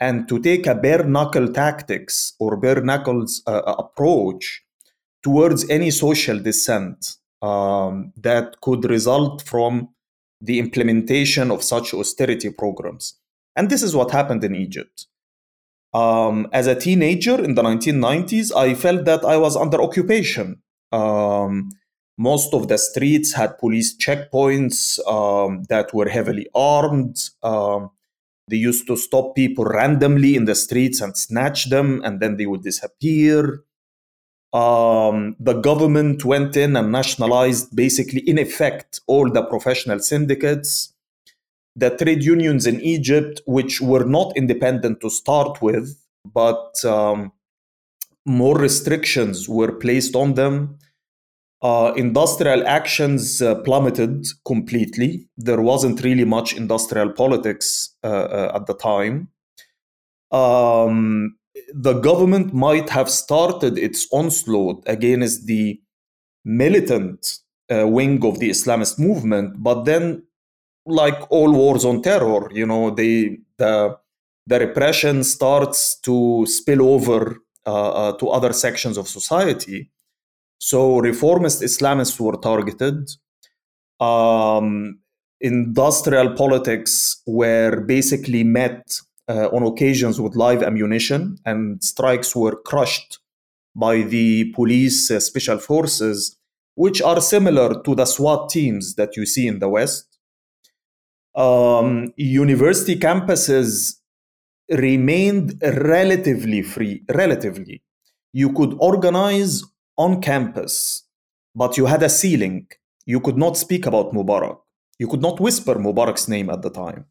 [0.00, 4.64] and to take a bare knuckle tactics or bare knuckles uh, uh, approach
[5.22, 9.90] towards any social dissent um, that could result from
[10.40, 13.20] the implementation of such austerity programs.
[13.54, 15.06] And this is what happened in Egypt.
[15.92, 20.62] Um, as a teenager in the 1990s, I felt that I was under occupation.
[20.90, 21.68] Um,
[22.30, 24.80] most of the streets had police checkpoints
[25.16, 27.16] um, that were heavily armed.
[27.42, 27.90] Um,
[28.48, 32.46] they used to stop people randomly in the streets and snatch them, and then they
[32.46, 33.64] would disappear.
[34.52, 40.92] Um, the government went in and nationalized, basically, in effect, all the professional syndicates
[41.74, 47.32] the trade unions in Egypt, which were not independent to start with, but um,
[48.26, 50.78] more restrictions were placed on them.
[51.62, 55.28] Uh, industrial actions uh, plummeted completely.
[55.36, 59.28] There wasn't really much industrial politics uh, uh at the time.
[60.32, 61.36] Um,
[61.72, 65.80] the government might have started its onslaught against the
[66.44, 67.38] militant
[67.70, 70.24] uh, wing of the Islamist movement, but then
[70.84, 73.96] like all wars on terror, you know, they the
[74.48, 79.92] the repression starts to spill over uh, to other sections of society.
[80.70, 83.10] So reformist Islamists were targeted.
[83.98, 85.00] Um,
[85.40, 88.82] industrial politics were basically met
[89.28, 93.18] uh, on occasions with live ammunition, and strikes were crushed
[93.74, 96.36] by the police uh, special forces,
[96.74, 100.12] which are similar to the SWAT teams that you see in the West
[101.34, 103.96] um, university campuses
[104.68, 107.02] remained relatively free.
[107.08, 107.82] Relatively,
[108.32, 109.62] you could organize
[109.96, 111.04] on campus,
[111.54, 112.66] but you had a ceiling.
[113.06, 114.58] You could not speak about Mubarak.
[114.98, 117.06] You could not whisper Mubarak's name at the time.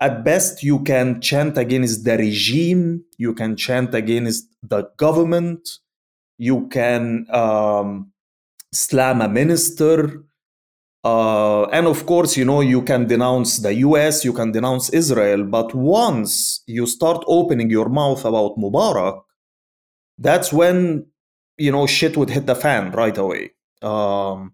[0.00, 3.04] At best, you can chant against the regime.
[3.18, 5.68] You can chant against the government.
[6.38, 8.12] You can um,
[8.72, 10.24] slam a minister
[11.04, 15.44] uh, and of course, you know, you can denounce the US, you can denounce Israel,
[15.44, 19.20] but once you start opening your mouth about Mubarak,
[20.16, 21.06] that's when,
[21.58, 23.52] you know, shit would hit the fan right away.
[23.80, 24.52] Um,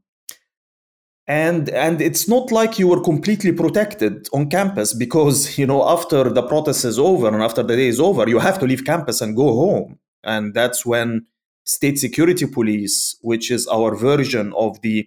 [1.27, 6.31] and and it's not like you were completely protected on campus because you know after
[6.31, 9.21] the protest is over and after the day is over you have to leave campus
[9.21, 11.27] and go home and that's when
[11.65, 15.07] state security police which is our version of the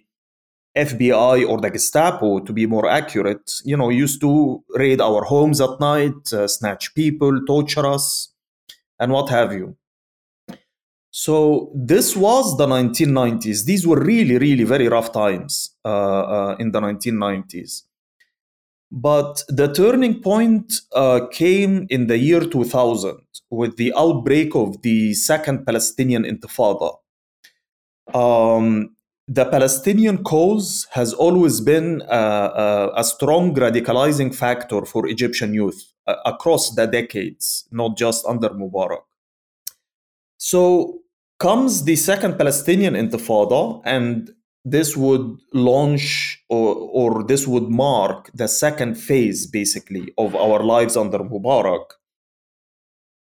[0.76, 5.60] FBI or the Gestapo, to be more accurate, you know, used to raid our homes
[5.60, 8.32] at night, uh, snatch people, torture us,
[8.98, 9.76] and what have you.
[11.14, 13.66] So this was the 1990s.
[13.66, 17.82] These were really, really very rough times uh, uh, in the 1990s.
[18.90, 23.18] But the turning point uh, came in the year 2000
[23.50, 26.96] with the outbreak of the Second Palestinian Intifada.
[28.14, 28.96] Um,
[29.28, 35.92] the Palestinian cause has always been a, a, a strong radicalizing factor for Egyptian youth
[36.06, 39.02] uh, across the decades, not just under Mubarak.
[40.38, 41.01] So
[41.42, 44.30] comes the Second Palestinian Intifada, and
[44.64, 50.96] this would launch or, or this would mark the second phase, basically, of our lives
[50.96, 51.86] under Mubarak.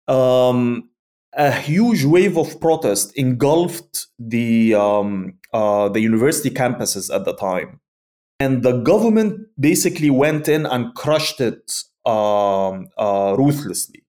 [0.09, 0.89] Um,
[1.35, 7.81] a huge wave of protest engulfed the um, uh, the university campuses at the time,
[8.41, 14.06] and the government basically went in and crushed it um, uh, ruthlessly.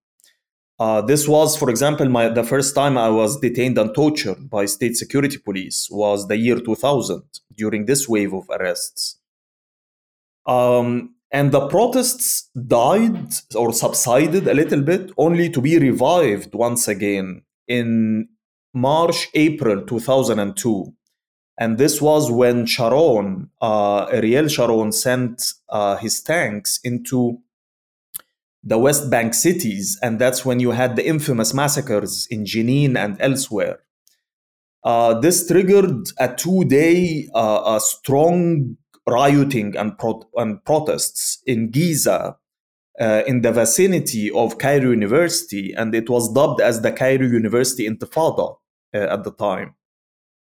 [0.79, 4.65] Uh, this was, for example, my the first time I was detained and tortured by
[4.65, 7.23] state security police was the year 2000
[7.55, 9.17] during this wave of arrests.
[10.45, 16.87] Um, and the protests died or subsided a little bit, only to be revived once
[16.87, 18.29] again in
[18.73, 20.93] March, April 2002.
[21.59, 27.39] And this was when Sharon, uh, Ariel Sharon, sent uh, his tanks into
[28.63, 29.97] the West Bank cities.
[30.01, 33.79] And that's when you had the infamous massacres in Jenin and elsewhere.
[34.83, 42.37] Uh, this triggered a two day, uh, strong rioting and, pro- and protests in Giza
[42.99, 47.87] uh, in the vicinity of Cairo University, and it was dubbed as the Cairo University
[47.87, 48.57] Intifada
[48.93, 49.75] uh, at the time.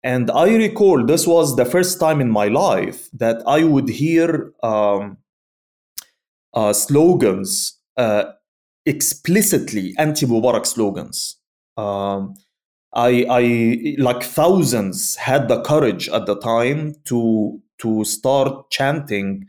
[0.03, 4.53] And I recall this was the first time in my life that I would hear
[4.63, 5.17] um,
[6.53, 8.24] uh, slogans, uh,
[8.86, 11.36] explicitly anti Mubarak slogans.
[11.76, 12.34] Um,
[12.94, 19.46] I, I, like thousands, had the courage at the time to to start chanting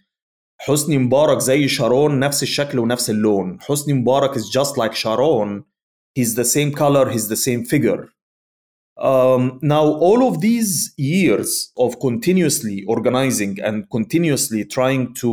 [0.67, 5.63] حسني مبارك زي شارون نفس الشكل ونفس اللون حسني مبارك is just like Sharon
[6.15, 8.09] he's the same color he's the same figure
[8.97, 15.31] um, now all of these years of continuously organizing and continuously trying to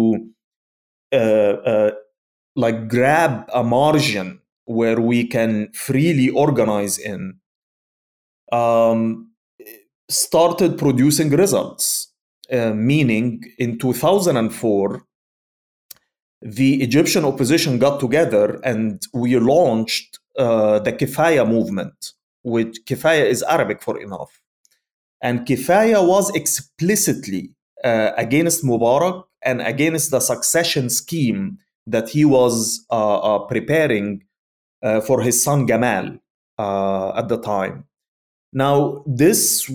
[1.13, 1.91] uh, uh,
[2.56, 7.40] like grab a margin where we can freely organize in
[8.52, 9.32] um,
[10.10, 12.12] started producing results.
[12.52, 15.02] Uh, meaning in 2004
[16.44, 22.12] the egyptian opposition got together and we launched uh, the kifaya movement
[22.44, 24.40] which kifaya is arabic for enough.
[25.24, 32.86] And kifaya was explicitly uh, against mubarak and against the succession scheme that he was
[32.90, 34.24] uh, uh, preparing
[35.08, 36.20] for his son gamal
[36.60, 37.86] at the time.
[38.54, 39.68] Now this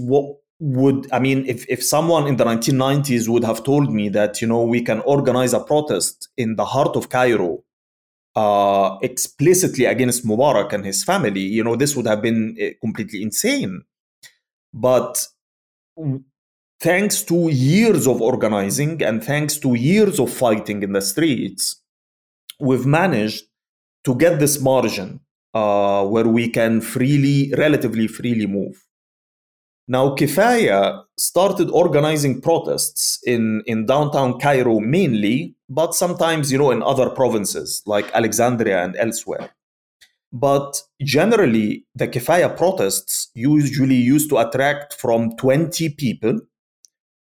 [0.63, 4.47] would i mean if, if someone in the 1990s would have told me that you
[4.47, 7.65] know we can organize a protest in the heart of cairo
[8.37, 13.23] uh, explicitly against mubarak and his family you know this would have been uh, completely
[13.23, 13.83] insane.
[14.73, 15.27] But
[16.81, 21.80] thanks to years of organizing and thanks to years of fighting in the streets
[22.61, 23.45] we've managed
[24.05, 25.21] to get this margin
[25.55, 28.77] uh, where we can freely relatively freely move
[29.91, 36.81] now, Kifaya started organizing protests in, in downtown Cairo mainly, but sometimes, you know, in
[36.81, 39.51] other provinces like Alexandria and elsewhere.
[40.33, 46.39] But generally, the Kifaya protests usually used to attract from 20 people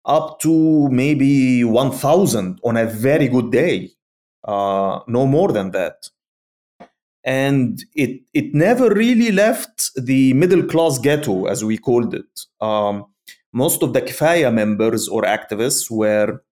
[0.05, 3.93] up to maybe 1,000 on a very good day,
[4.53, 6.11] uh, no more than that
[7.29, 12.47] and it it never really left the middle class ghetto as we called it.
[12.61, 13.05] Um,
[13.53, 16.43] most of the Kifaya members or activists were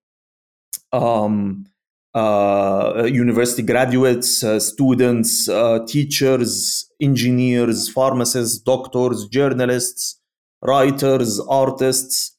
[0.91, 1.65] um,
[2.13, 10.19] uh, university graduates, uh, students, uh, teachers, engineers, pharmacists, doctors, journalists,
[10.61, 12.36] writers, artists.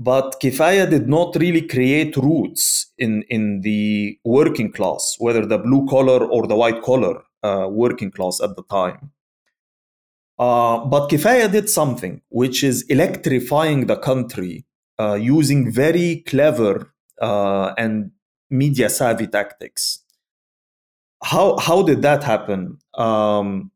[0.00, 5.86] But Kifaya did not really create roots in, in the working class, whether the blue
[5.88, 9.10] collar or the white collar uh, working class at the time.
[10.38, 14.64] Uh, but Kifaya did something, which is electrifying the country
[14.98, 18.10] uh, using very clever uh, and
[18.48, 20.02] media savvy tactics.
[21.22, 22.78] How, how did that happen?
[22.94, 23.70] Um,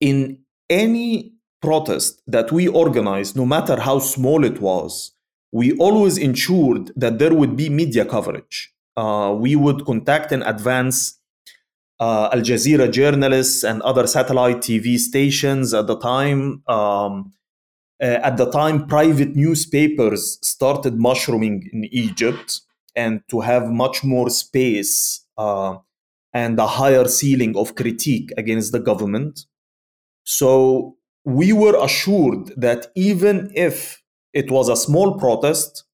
[0.00, 0.38] in
[0.70, 5.12] any protest that we organized, no matter how small it was,
[5.56, 8.74] we always ensured that there would be media coverage.
[8.94, 11.18] Uh, we would contact in advance
[11.98, 16.62] uh, Al Jazeera journalists and other satellite TV stations at the time.
[16.66, 17.32] Um,
[18.02, 22.60] uh, at the time, private newspapers started mushrooming in Egypt
[22.94, 25.76] and to have much more space uh,
[26.34, 29.46] and a higher ceiling of critique against the government.
[30.24, 34.02] So we were assured that even if
[34.36, 35.84] it was a small protest,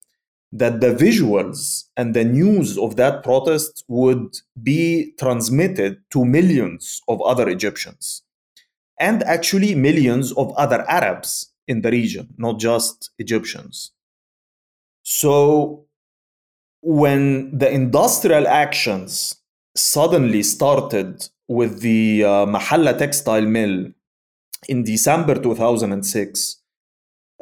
[0.51, 7.22] that the visuals and the news of that protest would be transmitted to millions of
[7.22, 8.22] other Egyptians
[9.01, 13.93] and actually millions of other Arabs in the region, not just Egyptians.
[15.03, 15.86] So
[16.82, 19.36] when the industrial actions
[19.76, 23.93] suddenly started with the uh, Mahalla textile mill
[24.68, 26.61] in December 2006,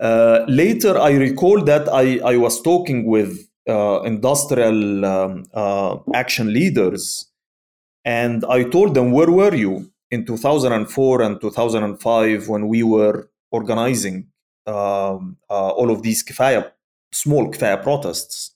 [0.00, 6.52] uh, later, I recall that I, I was talking with uh, industrial um, uh, action
[6.52, 7.30] leaders,
[8.04, 14.28] and I told them, Where were you in 2004 and 2005 when we were organizing
[14.66, 16.24] um, uh, all of these
[17.12, 18.54] small kifaya protests?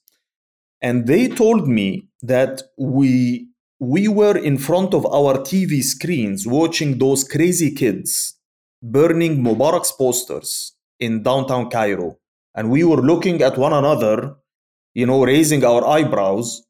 [0.81, 6.97] And they told me that we we were in front of our TV screens watching
[6.97, 8.35] those crazy kids
[8.81, 12.17] burning Mubarak's posters in downtown Cairo.
[12.55, 14.35] And we were looking at one another,
[14.93, 16.65] you know, raising our eyebrows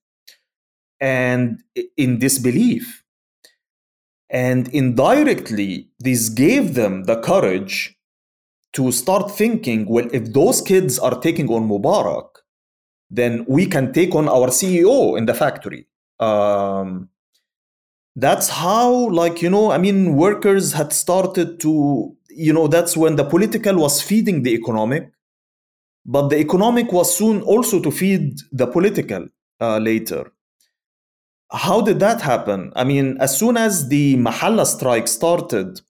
[1.00, 1.62] and
[1.98, 3.04] in disbelief.
[4.30, 7.96] And indirectly, this gave them the courage
[8.74, 12.28] to start thinking well, if those kids are taking on Mubarak,
[13.10, 15.88] then we can take on our CEO in the factory.
[16.20, 17.10] Um,
[18.16, 23.16] that's how, like, you know, I mean, workers had started to you know that's when
[23.16, 25.12] the political was feeding the economic
[26.06, 29.28] but the economic was soon also to feed the political
[29.60, 30.32] uh, later.
[31.52, 32.72] How did that happen?
[32.76, 35.82] I mean as soon as the mahalla strike started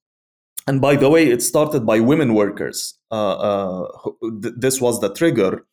[0.68, 3.88] and by the way it started by women workers uh, uh,
[4.42, 5.66] th- this was the trigger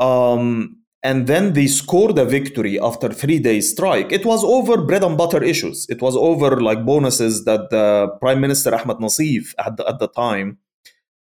[0.00, 4.10] um, and then they scored a victory after three days strike.
[4.10, 5.86] It was over bread and butter issues.
[5.88, 10.08] It was over like bonuses that the prime minister Ahmed Nazif at the, at the
[10.08, 10.58] time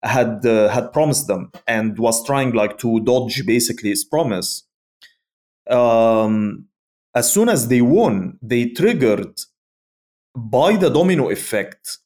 [0.03, 4.65] had uh, had promised them and was trying like to dodge basically his promise.
[5.69, 6.67] Um,
[7.15, 9.41] as soon as they won they triggered
[10.35, 11.99] by the domino effect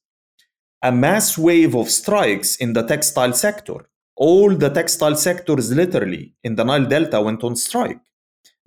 [0.82, 3.86] a mass wave of strikes in the textile sector
[4.16, 8.00] all the textile sectors literally in the Nile Delta went on strike,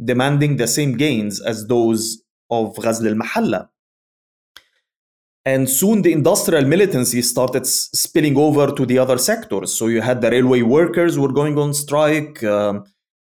[0.04, 3.70] demanding the same gains as those of Ghazl al-Mahalla.
[5.46, 9.74] And soon the industrial militancy started spilling over to the other sectors.
[9.74, 12.44] So you had the railway workers were going on strike.
[12.44, 12.84] Um,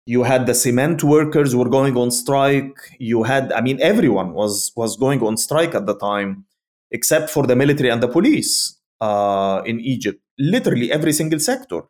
[0.04, 2.76] you had the cement workers were going on strike.
[2.98, 6.44] You had, I mean, everyone was was going on strike at the time,
[6.90, 10.20] except for the military and the police uh, in Egypt.
[10.38, 11.82] Literally every single sector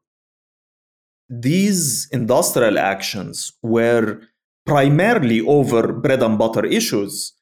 [1.28, 4.20] these industrial actions were
[4.66, 7.32] primarily over bread and butter issues.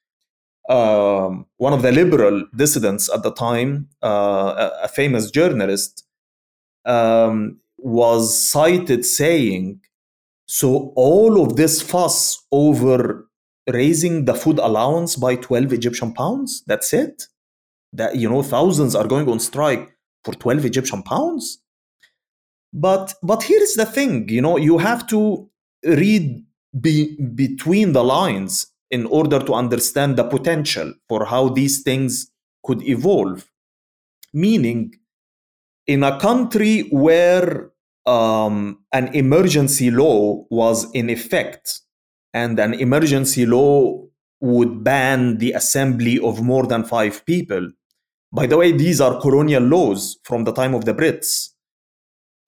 [0.68, 6.04] Um, one of the liberal dissidents at the time, uh, a, famous journalist,
[6.84, 9.80] um, was cited saying,
[10.46, 13.28] So all of this fuss over
[13.68, 17.24] raising the food allowance by 12 Egyptian pounds, that's it?
[17.92, 21.59] That, you know, thousands are going on strike for 12 Egyptian pounds?
[22.72, 25.48] But but here is the thing, you know, you have to
[25.84, 26.44] read
[26.78, 32.30] be, between the lines in order to understand the potential for how these things
[32.64, 33.48] could evolve.
[34.32, 34.94] Meaning,
[35.86, 37.70] in a country where
[38.06, 41.80] um, an emergency law was in effect,
[42.32, 44.04] and an emergency law
[44.40, 47.70] would ban the assembly of more than five people.
[48.32, 51.49] By the way, these are colonial laws from the time of the Brits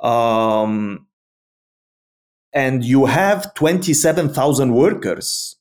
[0.03, 1.07] um,
[2.53, 5.57] and you have 27,000 workers,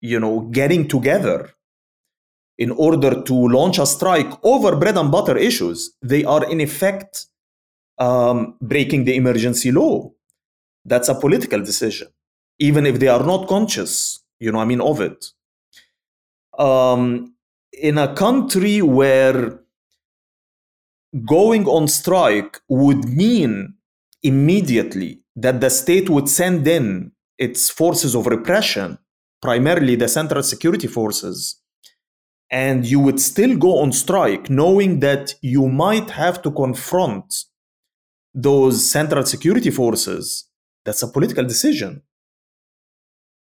[0.00, 1.50] you know, getting together
[2.58, 7.26] in order to launch a strike over bread and butter issues, they are in effect
[7.98, 10.10] um, breaking the emergency law.
[10.84, 12.08] That's a political decision,
[12.58, 15.32] even if they are not conscious, you know, I mean, of it.
[16.58, 17.34] Um,
[17.72, 19.60] in a country where
[21.26, 23.75] going on strike would mean
[24.22, 28.98] immediately that the state would send in its forces of repression,
[29.42, 31.60] primarily the central security forces,
[32.50, 37.44] and you would still go on strike knowing that you might have to confront
[38.34, 40.48] those central security forces,
[40.84, 42.02] that's a political decision.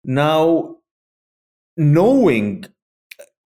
[0.04, 0.76] Now,
[1.76, 2.64] knowing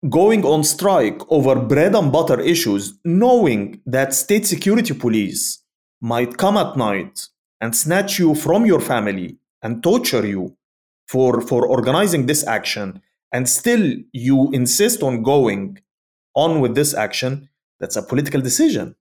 [0.08, 5.62] going on strike over bread and butter issues, knowing that state security police
[6.00, 7.28] might come at night
[7.60, 10.56] and snatch you from your family and torture you
[11.06, 15.78] for, for organizing this action, and still you insist on going
[16.34, 17.48] on with this action,
[17.78, 18.94] that's a political decision.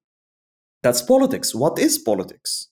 [0.82, 1.54] That's politics.
[1.54, 2.70] What is politics?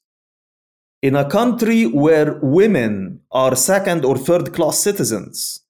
[1.01, 5.61] In a country where women are second or third class citizens,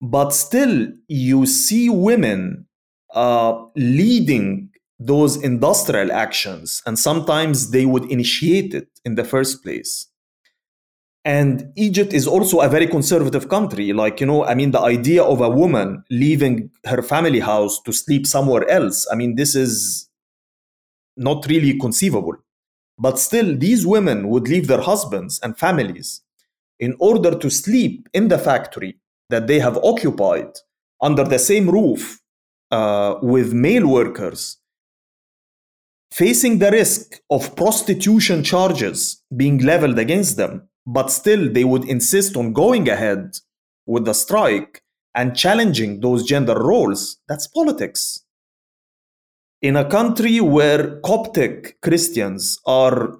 [0.00, 2.66] but still you see women
[3.12, 4.69] uh, leading
[5.00, 10.06] those industrial actions, and sometimes they would initiate it in the first place.
[11.24, 13.92] And Egypt is also a very conservative country.
[13.92, 17.92] Like, you know, I mean, the idea of a woman leaving her family house to
[17.92, 20.08] sleep somewhere else, I mean, this is
[21.16, 22.36] not really conceivable.
[22.98, 26.22] But still, these women would leave their husbands and families
[26.78, 28.98] in order to sleep in the factory
[29.30, 30.50] that they have occupied
[31.00, 32.20] under the same roof
[32.70, 34.58] uh, with male workers,
[36.12, 42.36] facing the risk of prostitution charges being leveled against them, but still they would insist
[42.36, 43.36] on going ahead
[43.86, 44.82] with the strike
[45.14, 47.18] and challenging those gender roles.
[47.28, 48.20] That's politics
[49.62, 53.16] in a country where Coptic Christians are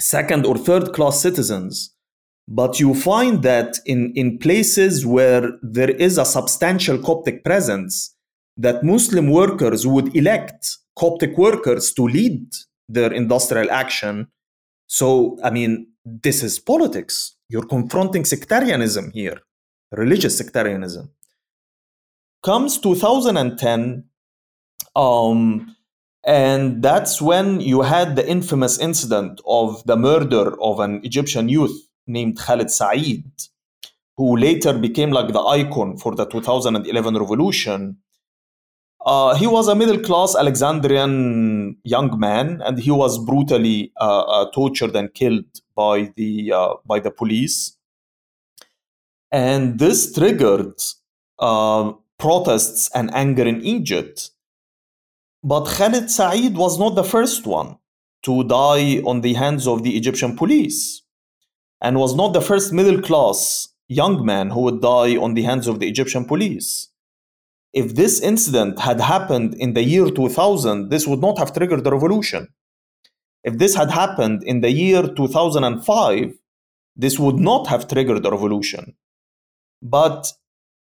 [0.00, 1.94] second or third class citizens,
[2.48, 8.16] but you find that in, in places where there is a substantial Coptic presence,
[8.56, 12.46] that Muslim workers would elect Coptic workers to lead
[12.88, 14.28] their industrial action.
[14.86, 17.36] So, I mean, this is politics.
[17.48, 19.40] You're confronting sectarianism here,
[19.92, 21.10] religious sectarianism.
[22.42, 24.04] Comes 2010,
[24.96, 25.76] um,
[26.24, 31.88] and that's when you had the infamous incident of the murder of an Egyptian youth
[32.06, 33.24] named Khalid Said,
[34.16, 37.98] who later became like the icon for the 2011 revolution.
[39.04, 44.50] Uh, he was a middle class Alexandrian young man, and he was brutally uh, uh,
[44.52, 45.44] tortured and killed
[45.74, 47.76] by the uh, by the police.
[49.32, 50.74] And this triggered
[51.38, 54.30] uh, protests and anger in Egypt
[55.44, 57.76] but Khalid Said was not the first one
[58.22, 61.02] to die on the hands of the Egyptian police
[61.80, 65.66] and was not the first middle class young man who would die on the hands
[65.66, 66.88] of the Egyptian police.
[67.72, 71.92] If this incident had happened in the year 2000, this would not have triggered the
[71.92, 72.48] revolution.
[73.44, 76.34] If this had happened in the year 2005,
[76.96, 78.94] this would not have triggered the revolution.
[79.80, 80.32] But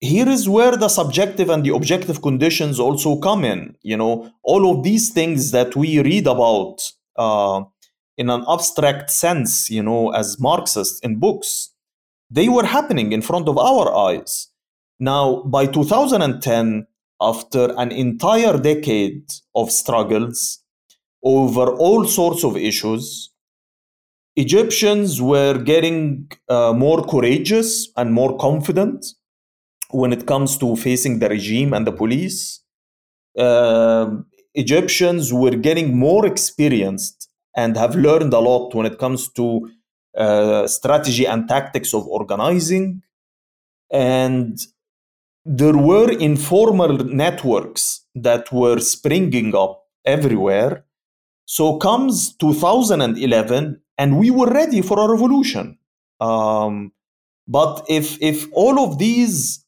[0.01, 4.71] here is where the subjective and the objective conditions also come in you know all
[4.71, 7.61] of these things that we read about uh,
[8.17, 11.73] in an abstract sense you know as marxists in books
[12.31, 14.48] they were happening in front of our eyes
[14.99, 16.87] now by 2010
[17.21, 19.23] after an entire decade
[19.55, 20.59] of struggles
[21.23, 23.31] over all sorts of issues
[24.35, 29.05] egyptians were getting uh, more courageous and more confident
[29.91, 32.61] when it comes to facing the regime and the police.
[33.37, 34.17] Uh,
[34.53, 39.69] Egyptians were getting more experienced and have learned a lot when it comes to
[40.17, 43.01] uh, strategy and tactics of organizing.
[43.91, 44.59] And
[45.51, 50.85] there were informal networks that were springing up everywhere.
[51.45, 55.79] So comes 2011, and we were ready for a revolution.
[56.19, 56.91] Um,
[57.47, 59.65] but if if all of these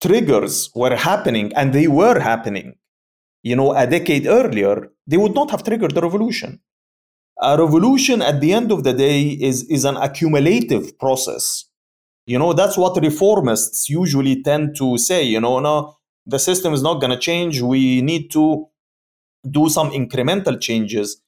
[0.00, 2.74] triggers were happening and they were happening
[3.42, 6.60] you know a decade earlier they would not have triggered the revolution
[7.42, 11.66] a revolution at the end of the day is is an accumulative process
[12.30, 16.82] you know that's what reformists usually tend to say you know no the system is
[16.82, 17.60] not going to change.
[17.60, 18.66] We need to
[19.50, 21.20] do some incremental changes.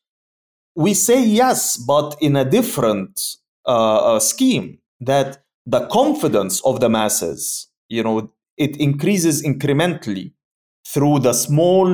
[0.76, 3.36] We say yes but in a different
[3.66, 10.32] uh, uh, scheme that the confidence of the masses you know it increases incrementally
[10.86, 11.88] through the small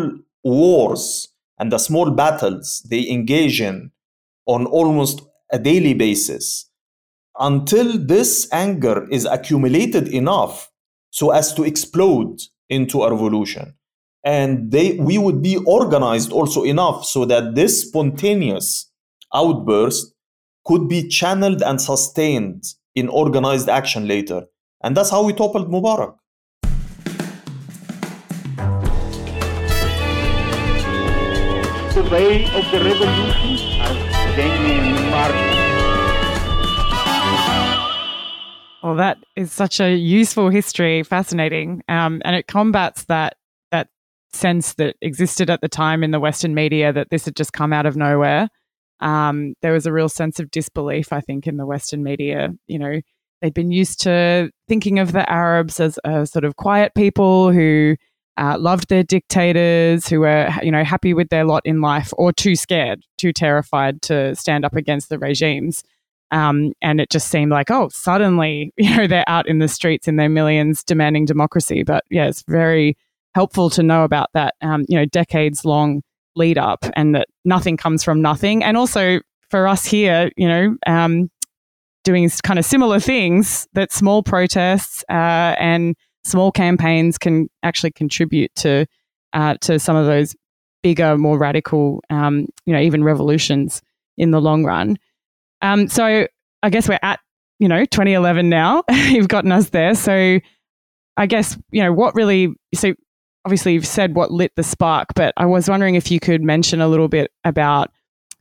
[0.44, 1.28] wars
[1.58, 3.90] and the small battles they engage in
[4.46, 6.67] on almost a daily basis
[7.38, 10.70] until this anger is accumulated enough
[11.10, 13.74] so as to explode into a revolution.
[14.24, 18.90] And they we would be organized also enough so that this spontaneous
[19.34, 20.12] outburst
[20.66, 22.64] could be channeled and sustained
[22.94, 24.46] in organized action later.
[24.82, 26.14] And that's how we toppled mubarak.
[31.94, 35.57] The way of the revolution as Jamie Martin.
[38.82, 43.36] Well, that is such a useful history, fascinating, um, and it combats that
[43.72, 43.88] that
[44.32, 47.72] sense that existed at the time in the Western media that this had just come
[47.72, 48.48] out of nowhere.
[49.00, 52.50] Um, there was a real sense of disbelief, I think, in the Western media.
[52.68, 53.00] You know,
[53.42, 57.96] they'd been used to thinking of the Arabs as a sort of quiet people who
[58.36, 62.32] uh, loved their dictators, who were you know happy with their lot in life, or
[62.32, 65.82] too scared, too terrified to stand up against the regimes.
[66.30, 70.08] Um, and it just seemed like, oh, suddenly, you know, they're out in the streets
[70.08, 71.82] in their millions demanding democracy.
[71.82, 72.96] But yeah, it's very
[73.34, 76.02] helpful to know about that, um, you know, decades long
[76.36, 78.62] lead up and that nothing comes from nothing.
[78.62, 79.20] And also
[79.50, 81.30] for us here, you know, um,
[82.04, 88.54] doing kind of similar things that small protests uh, and small campaigns can actually contribute
[88.56, 88.86] to
[89.34, 90.34] uh, to some of those
[90.82, 93.82] bigger, more radical, um, you know, even revolutions
[94.16, 94.96] in the long run.
[95.62, 96.26] Um, so
[96.62, 97.20] I guess we're at
[97.58, 98.84] you know 2011 now.
[98.90, 99.94] you've gotten us there.
[99.94, 100.40] So
[101.16, 102.54] I guess you know what really.
[102.74, 102.94] So
[103.44, 106.80] obviously you've said what lit the spark, but I was wondering if you could mention
[106.80, 107.90] a little bit about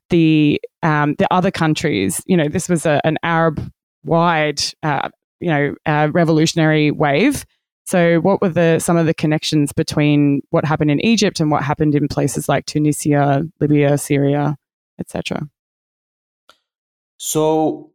[0.09, 2.21] the um, the other countries.
[2.25, 3.71] You know, this was a, an Arab
[4.03, 5.09] wide, uh,
[5.39, 7.45] you know, uh, revolutionary wave.
[7.85, 11.63] So, what were the some of the connections between what happened in Egypt and what
[11.63, 14.57] happened in places like Tunisia, Libya, Syria,
[14.99, 15.47] etc.?
[17.17, 17.91] So,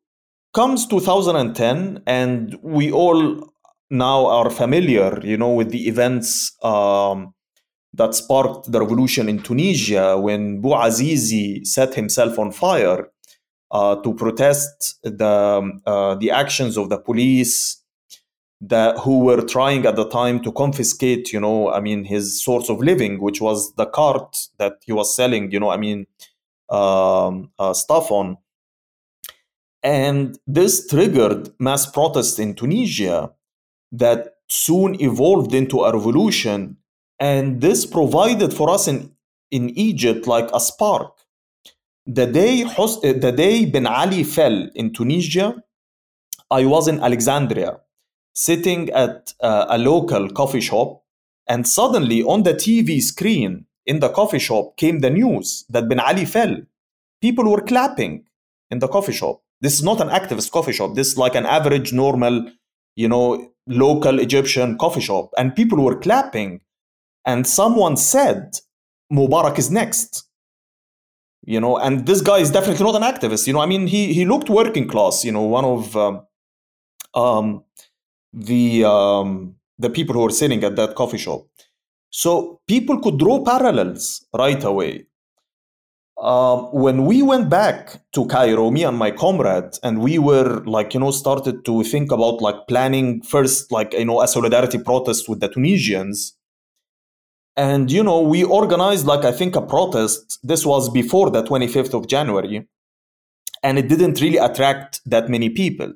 [0.54, 3.52] comes 2010, and we all
[3.90, 7.34] now are familiar, you know, with the events um,
[7.94, 13.08] that sparked the revolution in Tunisia when Bouazizi set himself on fire
[13.70, 17.82] uh, to protest the uh, the actions of the police
[18.60, 22.70] that who were trying at the time to confiscate, you know, I mean, his source
[22.70, 26.06] of living, which was the cart that he was selling, you know, I mean,
[26.70, 28.38] um, uh, stuff on.
[29.82, 33.32] And this triggered mass protests in Tunisia
[33.90, 36.76] that soon evolved into a revolution.
[37.18, 39.12] And this provided for us in,
[39.50, 41.12] in Egypt like a spark.
[42.06, 45.62] The day, the day Ben Ali fell in Tunisia,
[46.50, 47.78] I was in Alexandria
[48.34, 51.02] sitting at uh, a local coffee shop,
[51.46, 56.00] and suddenly on the TV screen in the coffee shop came the news that Ben
[56.00, 56.56] Ali fell.
[57.20, 58.24] People were clapping
[58.70, 59.41] in the coffee shop.
[59.62, 60.94] This is not an activist coffee shop.
[60.94, 62.50] This is like an average, normal,
[62.96, 65.30] you know, local Egyptian coffee shop.
[65.38, 66.60] And people were clapping.
[67.24, 68.58] And someone said,
[69.12, 70.24] Mubarak is next.
[71.44, 73.46] You know, and this guy is definitely not an activist.
[73.46, 75.24] You know, I mean, he he looked working class.
[75.24, 76.26] You know, one of um,
[77.14, 77.64] um,
[78.32, 81.46] the um, the people who were sitting at that coffee shop.
[82.10, 85.06] So people could draw parallels right away.
[86.22, 90.94] Um, when we went back to Cairo, me and my comrade, and we were like,
[90.94, 95.28] you know, started to think about like planning first, like, you know, a solidarity protest
[95.28, 96.38] with the Tunisians.
[97.56, 100.38] And, you know, we organized, like, I think a protest.
[100.44, 102.68] This was before the 25th of January.
[103.64, 105.92] And it didn't really attract that many people.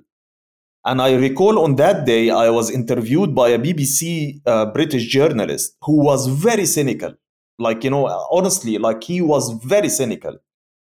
[0.84, 5.76] And I recall on that day, I was interviewed by a BBC uh, British journalist
[5.82, 7.14] who was very cynical
[7.58, 10.38] like, you know, honestly, like he was very cynical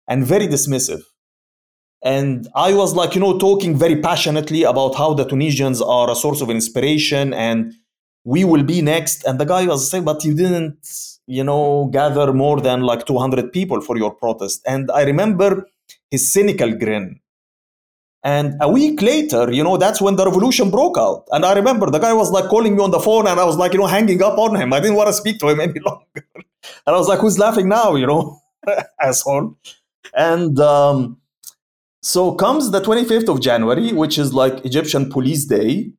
[0.07, 1.03] and very dismissive.
[2.03, 6.15] And I was like, you know, talking very passionately about how the Tunisians are a
[6.15, 7.73] source of inspiration and
[8.23, 9.25] we will be next.
[9.25, 10.87] And the guy was saying, but you didn't,
[11.27, 14.61] you know, gather more than like 200 people for your protest.
[14.65, 15.65] And I remember
[16.09, 17.19] his cynical grin.
[18.23, 21.25] And a week later, you know, that's when the revolution broke out.
[21.31, 23.55] And I remember the guy was like calling me on the phone and I was
[23.55, 24.73] like, you know, hanging up on him.
[24.73, 26.25] I didn't want to speak to him any longer.
[26.85, 28.39] And I was like, who's laughing now, you know,
[29.01, 29.57] asshole.
[30.15, 31.17] And um,
[32.01, 35.91] so comes the 25th of January, which is like Egyptian Police Day.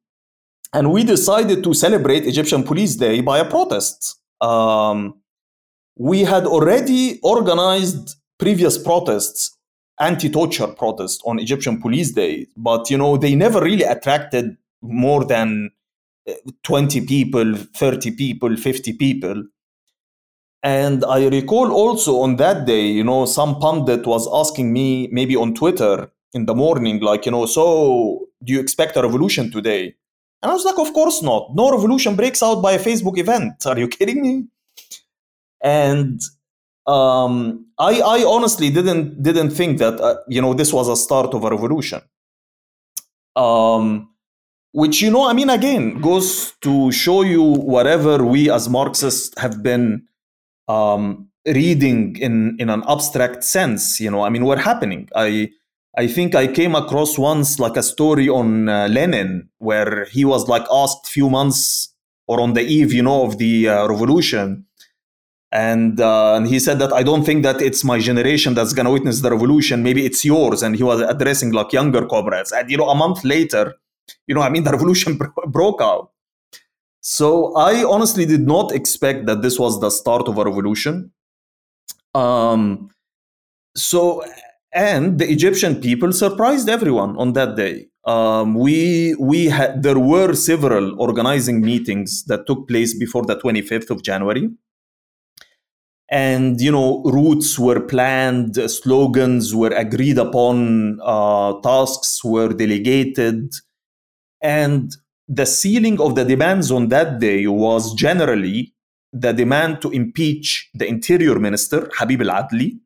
[0.72, 4.20] And we decided to celebrate Egyptian Police Day by a protest.
[4.40, 5.20] Um,
[5.96, 9.56] we had already organized previous protests
[10.00, 15.70] anti-torture protests on Egyptian Police Day, but you know they never really attracted more than
[16.28, 16.32] uh,
[16.62, 19.44] 20 people, 30 people, 50 people.
[20.62, 25.34] And I recall also on that day, you know, some pundit was asking me maybe
[25.34, 29.94] on Twitter in the morning, like, you know, so do you expect a revolution today?
[30.42, 31.54] And I was like, of course not.
[31.54, 33.54] No revolution breaks out by a Facebook event.
[33.66, 34.46] Are you kidding me?
[35.62, 36.20] And
[36.86, 41.34] um, I, I honestly didn't didn't think that uh, you know this was a start
[41.34, 42.00] of a revolution.
[43.36, 44.08] Um,
[44.72, 49.62] which you know, I mean, again, goes to show you whatever we as Marxists have
[49.62, 50.06] been
[50.70, 54.00] um, reading in in an abstract sense.
[54.00, 55.08] You know, I mean, what happening.
[55.14, 55.50] I
[55.96, 60.48] I think I came across once like a story on uh, Lenin where he was
[60.48, 61.92] like asked few months
[62.28, 64.64] or on the eve, you know, of the uh, revolution.
[65.52, 68.86] And, uh, and he said that I don't think that it's my generation that's going
[68.86, 69.82] to witness the revolution.
[69.82, 70.62] Maybe it's yours.
[70.62, 72.52] And he was addressing like younger comrades.
[72.52, 73.74] And, you know, a month later,
[74.28, 75.18] you know, I mean, the revolution
[75.48, 76.12] broke out.
[77.00, 81.12] So I honestly did not expect that this was the start of a revolution.
[82.14, 82.90] Um,
[83.76, 84.22] so
[84.72, 87.88] and the Egyptian people surprised everyone on that day.
[88.04, 93.90] Um, we we had there were several organizing meetings that took place before the 25th
[93.90, 94.48] of January,
[96.10, 103.52] and you know routes were planned, slogans were agreed upon, uh, tasks were delegated,
[104.40, 104.96] and
[105.30, 108.74] the ceiling of the demands on that day was generally
[109.12, 112.78] the demand to impeach the interior minister Habib al Adli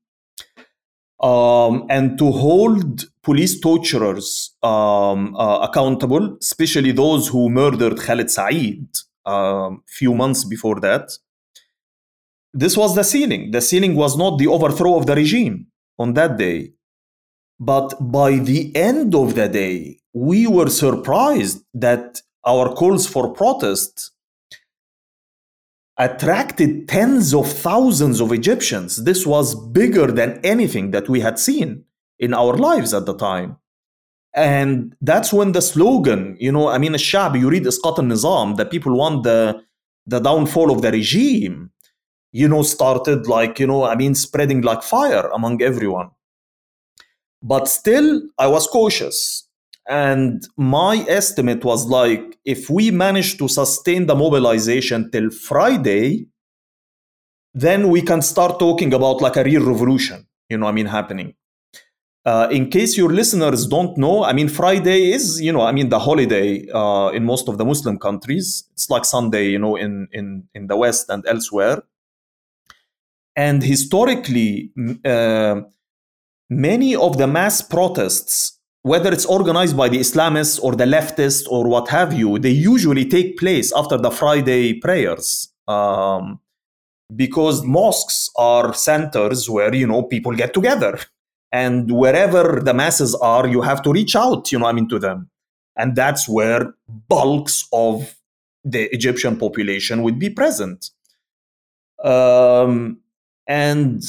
[1.31, 8.89] um, and to hold police torturers um, uh, accountable, especially those who murdered Khalid Saeed
[9.27, 11.11] a um, few months before that.
[12.53, 13.53] This was the ceiling.
[13.53, 15.69] The ceiling was not the overthrow of the regime
[15.99, 16.75] on that day.
[17.59, 24.11] But by the end of the day, we were surprised that our calls for protest
[25.97, 29.05] attracted tens of thousands of Egyptians.
[29.05, 31.85] This was bigger than anything that we had seen
[32.19, 33.57] in our lives at the time.
[34.35, 38.67] And that's when the slogan, you know, I mean, Shab, yurid Isqat al Nizam, the
[38.67, 39.63] people want the,
[40.07, 41.71] the downfall of the regime,
[42.33, 46.11] you know, started like, you know, I mean, spreading like fire among everyone.
[47.41, 49.47] But still, I was cautious
[49.89, 56.27] and my estimate was like if we manage to sustain the mobilization till Friday,
[57.53, 61.35] then we can start talking about like a real revolution, you know, I mean, happening.
[62.27, 65.91] Uh, in case your listeners don't know, I mean, Friday is, you know, I mean,
[65.91, 68.65] the holiday uh, in most of the Muslim countries.
[68.73, 71.83] It's like Sunday, you know, in in in the West and elsewhere.
[73.37, 74.73] And historically,
[75.05, 75.63] uh,
[76.49, 78.54] many of the mass protests
[78.85, 83.07] whether it's organized by the Islamists or the leftists or what have you, they usually
[83.09, 85.49] take place after the Friday prayers.
[85.67, 86.39] Um,
[87.17, 90.99] because mosques are centers where, you know, people get together.
[91.51, 94.99] And wherever the masses are, you have to reach out, you know, I mean, to
[94.99, 95.31] them.
[95.77, 96.75] And that's where
[97.09, 98.15] bulks of
[98.65, 100.91] the Egyptian population would be present.
[102.03, 103.01] Um,
[103.47, 104.03] and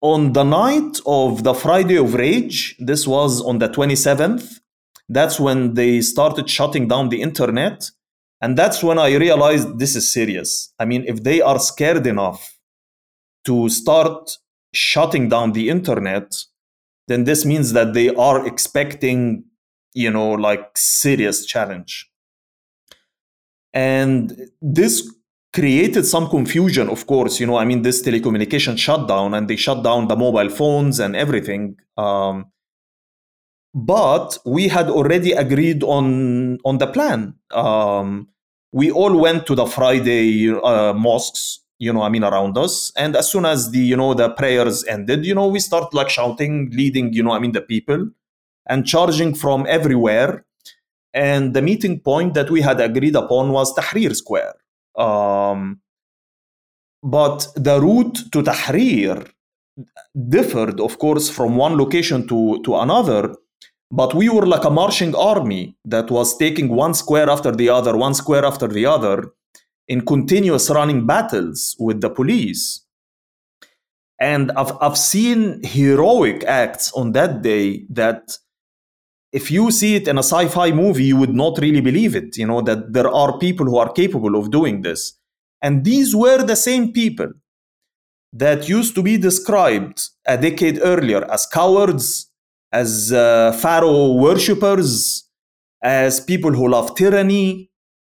[0.00, 4.60] on the night of the Friday of Rage, this was on the 27th,
[5.08, 7.90] that's when they started shutting down the internet.
[8.40, 10.72] And that's when I realized this is serious.
[10.78, 12.56] I mean, if they are scared enough
[13.46, 14.38] to start
[14.72, 16.36] shutting down the internet,
[17.08, 19.44] then this means that they are expecting,
[19.94, 22.08] you know, like serious challenge.
[23.72, 25.10] And this
[25.58, 27.40] created some confusion, of course.
[27.40, 31.16] You know, I mean, this telecommunication shutdown and they shut down the mobile phones and
[31.16, 31.76] everything.
[31.96, 32.46] Um,
[33.74, 37.34] but we had already agreed on on the plan.
[37.50, 38.28] Um,
[38.72, 42.92] we all went to the Friday uh, mosques, you know, I mean, around us.
[42.96, 46.10] And as soon as the, you know, the prayers ended, you know, we start like
[46.10, 48.10] shouting, leading, you know, I mean, the people
[48.66, 50.44] and charging from everywhere.
[51.14, 54.54] And the meeting point that we had agreed upon was Tahrir Square.
[54.98, 55.80] Um,
[57.02, 59.30] but the route to Tahrir
[60.28, 63.34] differed, of course, from one location to, to another.
[63.90, 67.96] But we were like a marching army that was taking one square after the other,
[67.96, 69.32] one square after the other,
[69.86, 72.84] in continuous running battles with the police.
[74.20, 78.36] And I've, I've seen heroic acts on that day that
[79.32, 82.46] if you see it in a sci-fi movie you would not really believe it you
[82.46, 85.14] know that there are people who are capable of doing this.
[85.60, 87.32] And these were the same people
[88.32, 92.30] that used to be described a decade earlier as cowards
[92.72, 95.24] as uh, pharaoh worshippers
[95.82, 97.70] as people who love tyranny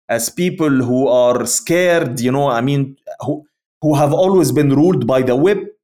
[0.10, 3.46] as people who are scared you know i mean who,
[3.82, 5.77] who have always been ruled by the whip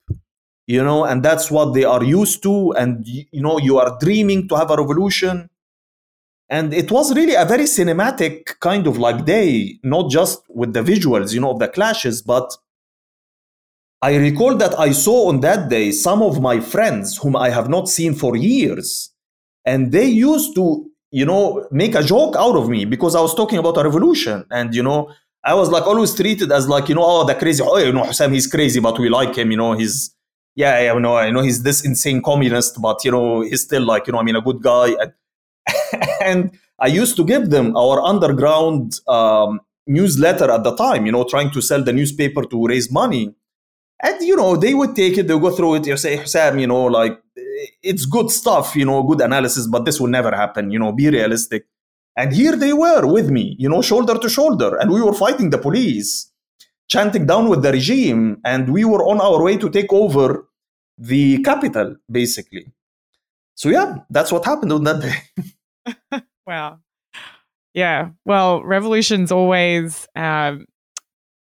[0.68, 4.47] you know and that's what they are used to and you know you are dreaming
[4.47, 5.49] to have a revolution.
[6.49, 10.82] And it was really a very cinematic kind of like day not just with the
[10.82, 12.55] visuals you know of the clashes but
[14.03, 17.70] i recall that i saw on that day some of my friends whom i have
[17.70, 19.14] not seen for years
[19.66, 23.34] and they used to you know make a joke out of me because i was
[23.34, 24.45] talking about a revolution.
[24.51, 25.11] And you know
[25.43, 28.03] i was like always treated as like you know oh the crazy oh you know
[28.03, 30.14] Hossam he's crazy but we like him you know he's
[30.56, 34.08] yeah, yeah, no, I know he's this insane communist, but you know, he's still like,
[34.08, 34.95] you know, I mean, a good guy.
[36.22, 41.24] And, I used to give them our underground um, newsletter at the time, you know,
[41.24, 43.34] trying to sell the newspaper to raise money.
[44.01, 46.68] And, you know, they would take it, they'll go through it, you say, Sam, you
[46.68, 47.18] know, like,
[47.82, 51.10] it's good stuff, you know, good analysis, but this will never happen, you know, be
[51.10, 51.68] realistic.
[52.18, 54.76] And here they were with me, you know, shoulder to shoulder.
[54.76, 56.33] And we were fighting the police,
[56.90, 58.40] chanting down with the regime.
[58.46, 60.48] And we were on our way to take over
[60.98, 62.72] the capital, basically.
[63.56, 66.22] So, yeah, that's what happened on that day.
[66.48, 66.80] wow.
[67.74, 68.10] Yeah.
[68.26, 70.66] Well, revolutions always um,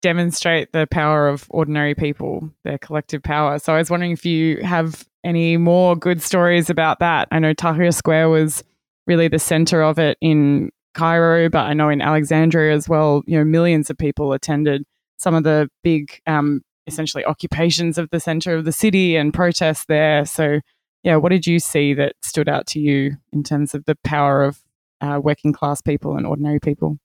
[0.03, 3.59] demonstrate the power of ordinary people, their collective power.
[3.59, 7.28] So I was wondering if you have any more good stories about that.
[7.30, 8.64] I know Tahrir Square was
[9.07, 13.38] really the center of it in Cairo, but I know in Alexandria as well, you
[13.38, 14.84] know, millions of people attended
[15.20, 19.84] some of the big, um, essentially occupations of the center of the city and protests
[19.86, 20.24] there.
[20.24, 20.60] So,
[21.02, 24.42] yeah, what did you see that stood out to you in terms of the power
[24.42, 24.60] of
[25.00, 26.98] uh, working class people and ordinary people?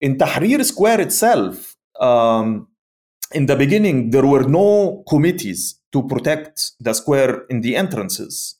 [0.00, 2.68] In Tahrir Square itself, um,
[3.32, 8.56] in the beginning, there were no committees to protect the square in the entrances.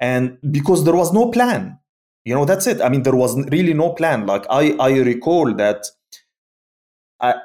[0.00, 1.78] And because there was no plan,
[2.24, 2.80] you know, that's it.
[2.80, 4.26] I mean, there was really no plan.
[4.26, 5.86] Like, I, I recall that
[7.20, 7.38] I, uh,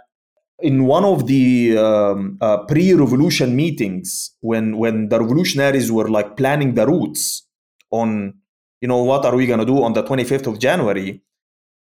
[0.62, 6.74] in one of the um, uh, pre-revolution meetings when when the revolutionaries were like planning
[6.76, 7.48] the routes
[7.92, 8.34] on
[8.82, 11.22] you know what are we going to do on the 25th of january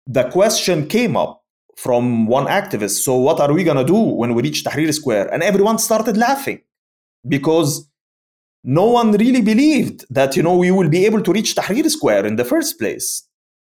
[0.06, 1.44] the question came up
[1.76, 5.32] from one activist so what are we going to do when we reach tahrir square?
[5.32, 6.62] And everyone started laughing
[7.28, 7.88] because
[8.64, 12.26] no one really believed that you know we will be able to reach tahrir square
[12.26, 13.24] in the first place.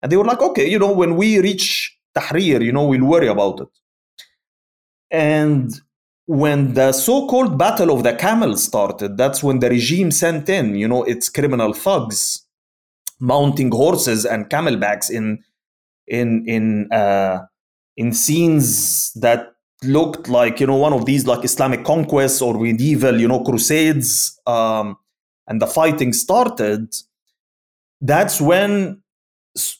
[0.03, 3.29] And they were like okay you know when we reach tahrir you know we'll worry
[3.29, 3.69] about it
[5.13, 5.81] and
[6.27, 10.89] when the so-called battle of the camels started that's when the regime sent in you
[10.89, 12.47] know its criminal thugs
[13.21, 15.43] mounting horses and camelbacks in
[16.09, 17.39] in in uh,
[17.97, 19.55] in scenes that
[19.85, 24.39] looked like you know one of these like Islamic conquests or medieval you know crusades,
[24.47, 24.97] um,
[25.47, 26.95] and the fighting started.
[28.01, 29.03] That's when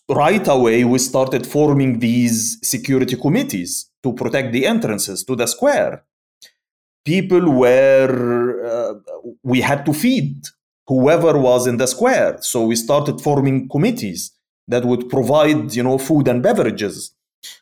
[0.09, 6.05] right away we started forming these security committees to protect the entrances to the square.
[7.05, 8.95] People were uh,
[9.43, 10.47] we had to feed
[10.87, 12.39] whoever was in the square.
[12.41, 14.33] So we started forming committees
[14.69, 17.15] that would provide, you know, food and beverages.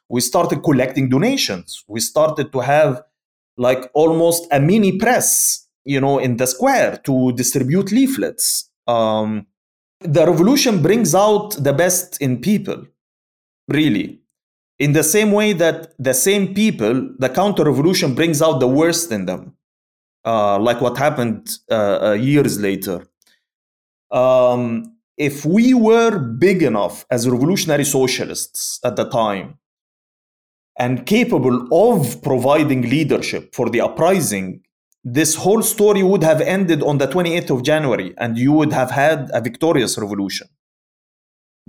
[0.08, 1.84] We started collecting donations.
[1.88, 3.02] We started to have
[3.56, 8.70] like almost a mini press, you know, in the square to distribute leaflets.
[8.86, 9.46] Um,
[10.00, 12.86] the revolution brings out the best in people,
[13.68, 14.20] really.
[14.80, 19.12] In the same way that the same people, the counter revolution brings out the worst
[19.12, 19.54] in them,
[20.24, 23.06] uh, like what happened uh, uh, years later
[24.10, 29.58] um, if we were big enough as revolutionary socialists at the time
[30.78, 34.62] and capable of providing leadership for the uprising,
[35.04, 38.90] this whole story would have ended on the 28th of January and you would have
[38.90, 40.48] had a victorious revolution.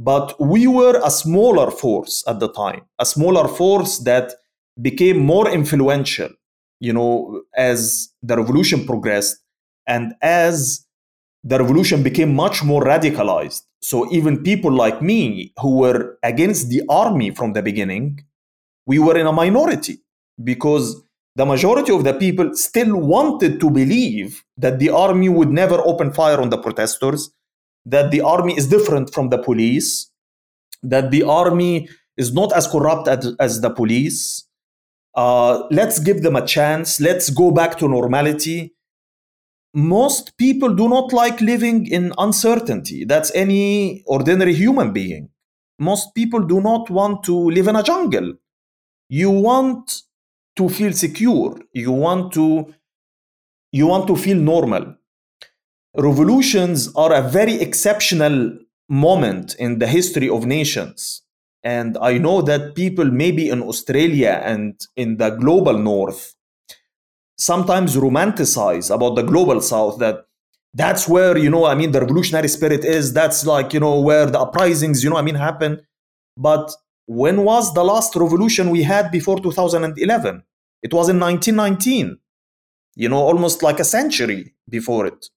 [0.03, 4.33] But we were a smaller force at the time, a smaller force that
[4.81, 6.29] became more influential,
[6.79, 9.37] you know, as the revolution progressed
[9.85, 10.87] and as
[11.43, 13.61] the revolution became much more radicalized.
[13.83, 18.25] So even people like me who were against the army from the beginning,
[18.87, 19.99] we were in a minority
[20.43, 21.03] because
[21.35, 26.11] the majority of the people still wanted to believe that the army would never open
[26.11, 27.31] fire on the protesters,
[27.85, 30.09] that the army is different from the police,
[30.83, 34.47] that the army is not as corrupt as, as the police.
[35.15, 37.01] Uh, let's give them a chance.
[37.01, 38.73] Let's go back to normality
[39.73, 43.05] most people do not like living in uncertainty.
[43.05, 45.29] That's any ordinary human being.
[45.79, 48.33] Most people do not want to live in a jungle.
[49.09, 50.03] You want
[50.57, 51.57] to feel secure.
[51.73, 52.73] You want to
[53.71, 54.95] you want to feel normal.
[55.95, 61.21] Revolutions are a very exceptional moment in the history of nations.
[61.63, 66.33] And I know that people maybe in Australia and in the global north
[67.37, 70.25] sometimes romanticize about the global south that
[70.73, 73.13] that's where you know i mean the revolutionary spirit is.
[73.13, 75.81] That's like you know where the uprisings you know i mean happen.
[76.37, 76.71] But
[77.07, 80.43] when was the last revolution we had before 2011
[80.83, 82.19] it was in 1919
[82.95, 85.29] you know almost like a century before it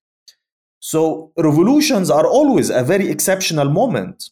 [0.90, 4.30] so revolutions are always a very exceptional moment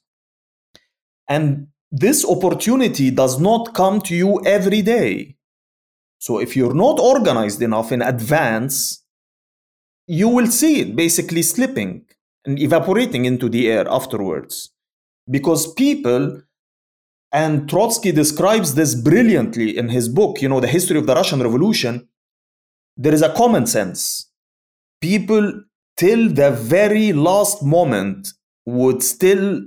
[1.28, 1.68] and
[2.04, 5.12] this opportunity does not come to you every day
[6.22, 9.02] so if you're not organized enough in advance,
[10.06, 12.04] you will see it basically slipping
[12.44, 14.70] and evaporating into the air afterwards.
[15.28, 16.42] Because people,
[17.32, 21.42] and Trotsky describes this brilliantly in his book, you know, The History of the Russian
[21.42, 22.06] Revolution.
[22.96, 24.30] There is a common sense.
[25.00, 25.64] People,
[25.96, 28.28] till the very last moment,
[28.66, 29.60] would still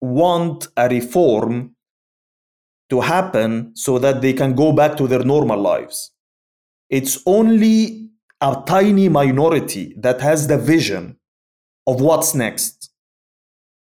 [0.00, 1.74] want a reform
[2.90, 6.10] to happen so that they can go back to their normal lives.
[6.90, 8.10] It's only
[8.40, 11.16] a tiny minority that has the vision
[11.86, 12.90] of what's next.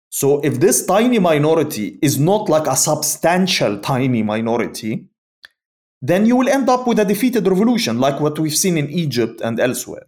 [0.09, 5.05] So if this tiny minority is not like a substantial tiny minority,
[6.01, 9.41] then you will end up with a defeated revolution like what we've seen in Egypt
[9.41, 10.07] and elsewhere.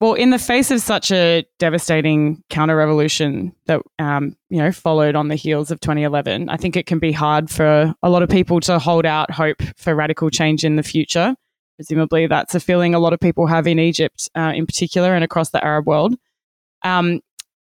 [0.00, 5.14] Well, in the face of such a devastating counter revolution that um, you know followed
[5.14, 8.30] on the heels of 2011, I think it can be hard for a lot of
[8.30, 11.36] people to hold out hope for radical change in the future.
[11.76, 15.22] Presumably, that's a feeling a lot of people have in Egypt, uh, in particular, and
[15.22, 16.14] across the Arab world.
[16.82, 17.20] Um,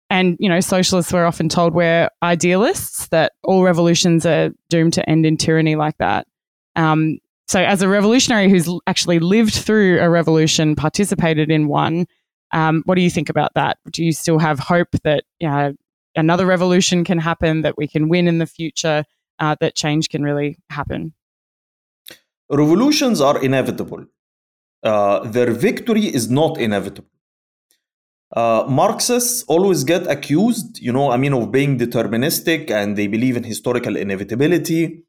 [0.08, 5.10] and you know, socialists were often told we're idealists that all revolutions are doomed to
[5.10, 6.28] end in tyranny like that.
[6.76, 7.18] Um,
[7.48, 12.06] so, as a revolutionary who's actually lived through a revolution, participated in one,
[12.52, 13.78] um, what do you think about that?
[13.92, 15.24] Do you still have hope that
[16.16, 19.04] another revolution can happen, that we can win in the future,
[19.38, 21.12] uh, that change can really happen?
[22.50, 24.06] Revolutions are inevitable.
[24.82, 27.10] Uh, their victory is not inevitable.
[28.34, 33.36] Uh, Marxists always get accused, you know, I mean, of being deterministic and they believe
[33.36, 35.04] in historical inevitability.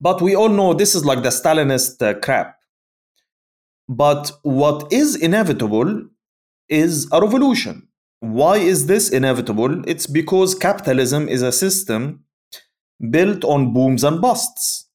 [0.00, 2.58] But we all know this is like the Stalinist uh, crap.
[3.88, 6.08] But what is inevitable
[6.68, 7.88] is a revolution.
[8.20, 9.86] Why is this inevitable?
[9.88, 12.24] It's because capitalism is a system
[13.10, 14.88] built on booms and busts.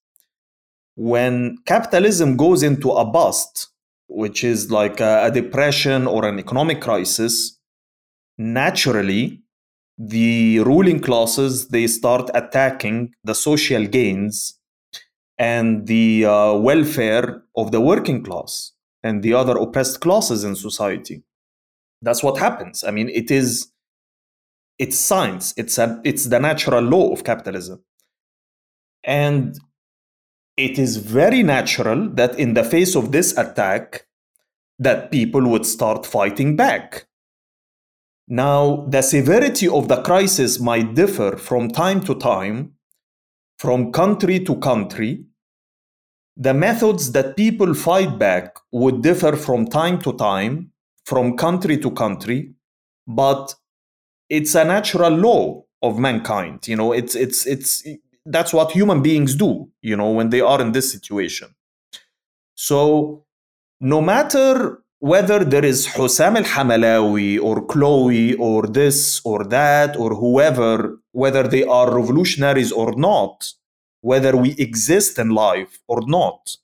[0.96, 3.68] When capitalism goes into a bust,
[4.08, 7.60] which is like a, depression or an economic crisis,
[8.38, 9.42] naturally
[9.98, 14.58] the ruling classes they start attacking the social gains
[15.38, 18.72] and the uh, welfare of the working class
[19.04, 21.22] and the other oppressed classes in society
[22.02, 22.84] that's what happens.
[22.84, 23.72] I mean it is
[24.78, 25.54] it's science.
[25.58, 27.84] It's a, it's the natural law of capitalism.
[29.04, 29.60] And
[30.56, 34.08] it is very natural that in the face of this attack
[34.80, 37.08] that people would start fighting back.
[38.28, 42.74] Now the severity of the crisis might differ from time to time
[43.58, 45.26] from country to country.
[46.38, 50.72] The methods that people fight back would differ from time to time
[51.10, 52.54] from country to country,
[53.08, 53.56] but
[54.30, 56.68] it's a natural law of mankind.
[56.68, 57.72] You know, it's it's it's
[58.26, 59.52] that's what human beings do.
[59.82, 61.50] You know, when they are in this situation.
[62.54, 63.26] So,
[63.80, 70.14] no matter whether there is Hossam el Hamalawy or Chloe or this or that or
[70.14, 73.54] whoever, whether they are revolutionaries or not,
[74.02, 76.58] whether we exist in life or not,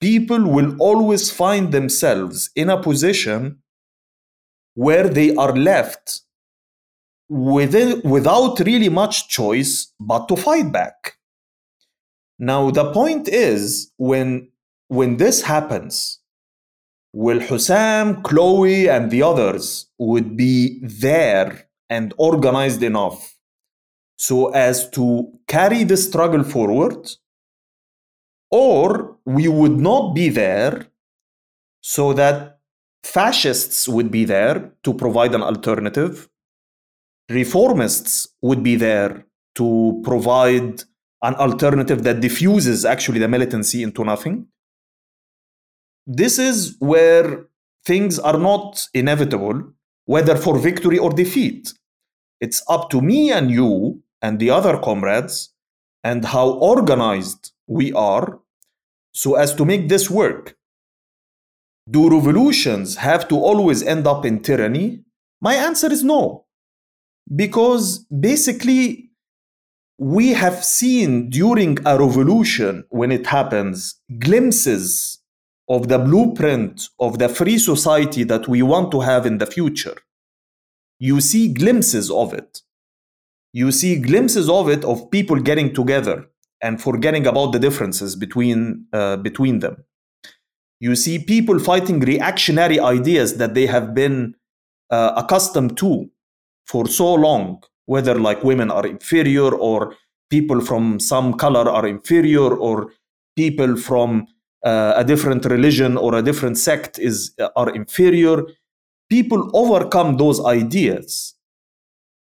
[0.00, 3.58] people will always find themselves in a position
[4.74, 6.20] where they are left
[7.28, 11.14] within, without really much choice but to fight back.
[12.38, 14.50] Now, the point is when,
[14.86, 16.20] when this happens,
[17.12, 23.34] will Hossam, Chloe, and the others would be there and organized enough
[24.16, 27.08] so as to carry the struggle forward
[28.50, 30.86] or we would not be there
[31.82, 32.58] so that
[33.02, 36.28] fascists would be there to provide an alternative,
[37.30, 39.24] reformists would be there
[39.54, 40.82] to provide
[41.22, 44.46] an alternative that diffuses actually the militancy into nothing.
[46.06, 47.46] This is where
[47.84, 49.62] things are not inevitable,
[50.04, 51.74] whether for victory or defeat.
[52.40, 55.50] It's up to me and you and the other comrades
[56.04, 58.40] and how organized we are
[59.12, 60.56] so as to make this work.
[61.90, 65.04] Do revolutions have to always end up in tyranny?
[65.40, 66.44] My answer is no.
[67.34, 69.10] Because basically,
[69.98, 75.18] we have seen during a revolution, when it happens, glimpses
[75.68, 79.96] of the blueprint of the free society that we want to have in the future.
[80.98, 82.62] You see glimpses of it.
[83.52, 86.26] You see glimpses of it of people getting together,
[86.62, 89.84] and forgetting about the differences between uh, between them.
[90.80, 94.34] You see people fighting reactionary ideas that they have been
[94.90, 96.10] uh, accustomed to
[96.66, 99.94] for so long, whether like women are inferior or
[100.30, 102.92] people from some color are inferior or
[103.36, 104.26] people from
[104.64, 108.42] uh, a different religion or a different sect is are inferior
[109.08, 111.34] people overcome those ideas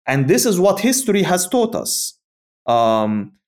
[0.08, 2.14] and this is what history has taught us.
[2.66, 3.38] Um,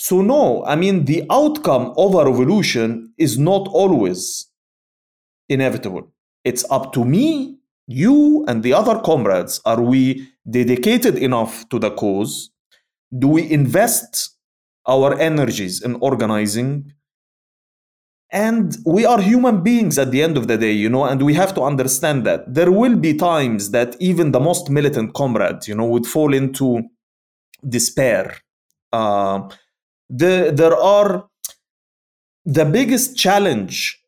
[0.00, 4.46] so no i mean the outcome of a revolution is not always
[5.50, 6.10] inevitable.
[6.44, 9.60] It's up to me you and the other comrades.
[9.66, 12.50] Are we dedicated enough to the cause?
[13.18, 14.36] Do we invest
[14.86, 16.92] our energies in organizing
[18.32, 21.34] and we are human beings at the end of the day you know and we
[21.34, 22.52] have to understand that.
[22.52, 26.82] There will be times that even the most militant comrade you know would fall into
[27.68, 28.36] despair.
[28.92, 29.48] Uh,
[30.08, 31.28] the, there are
[32.44, 34.00] the biggest challenge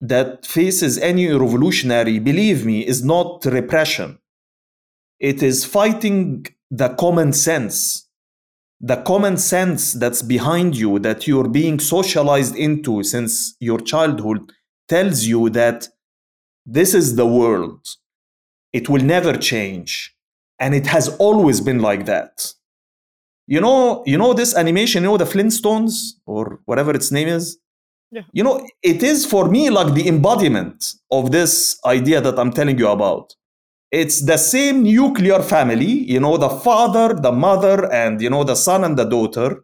[0.00, 4.18] that faces any revolutionary believe me is not repression.
[5.18, 8.05] It is fighting the common sense
[8.80, 14.52] the common sense that's behind you that you're being socialized into since your childhood
[14.88, 15.88] tells you that
[16.66, 17.86] this is the world.
[18.72, 20.14] It will never change.
[20.58, 22.52] And it has always been like that.
[23.46, 27.58] You know, you know this animation, you know the Flintstones or whatever its name is?
[28.10, 28.22] Yeah.
[28.32, 32.78] You know, it is for me like the embodiment of this idea that I'm telling
[32.78, 33.34] you about
[33.90, 38.56] it's the same nuclear family you know the father the mother and you know the
[38.56, 39.62] son and the daughter.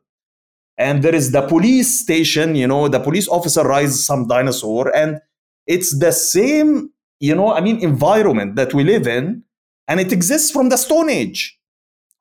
[0.78, 5.20] And there is the police station you know the police officer rides some dinosaur and
[5.66, 9.44] it's the same you know i mean environment that we live in
[9.86, 11.58] and it exists from the stone age.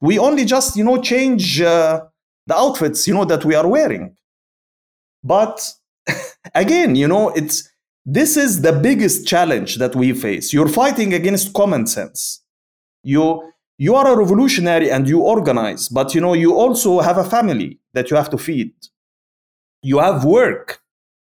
[0.01, 2.01] We only just you know change uh,
[2.47, 4.17] the outfits you know that we are wearing.
[5.23, 5.73] But
[6.55, 7.70] again you know it's
[8.05, 10.53] this is the biggest challenge that we face.
[10.53, 12.43] You're fighting against common sense.
[13.03, 17.23] You you are a revolutionary and you organize, but you know you also have a
[17.23, 18.73] family that you have to feed.
[19.83, 20.81] You have work,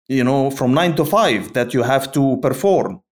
[0.09, 3.03] you know, from 9 to 5 that you have to perform.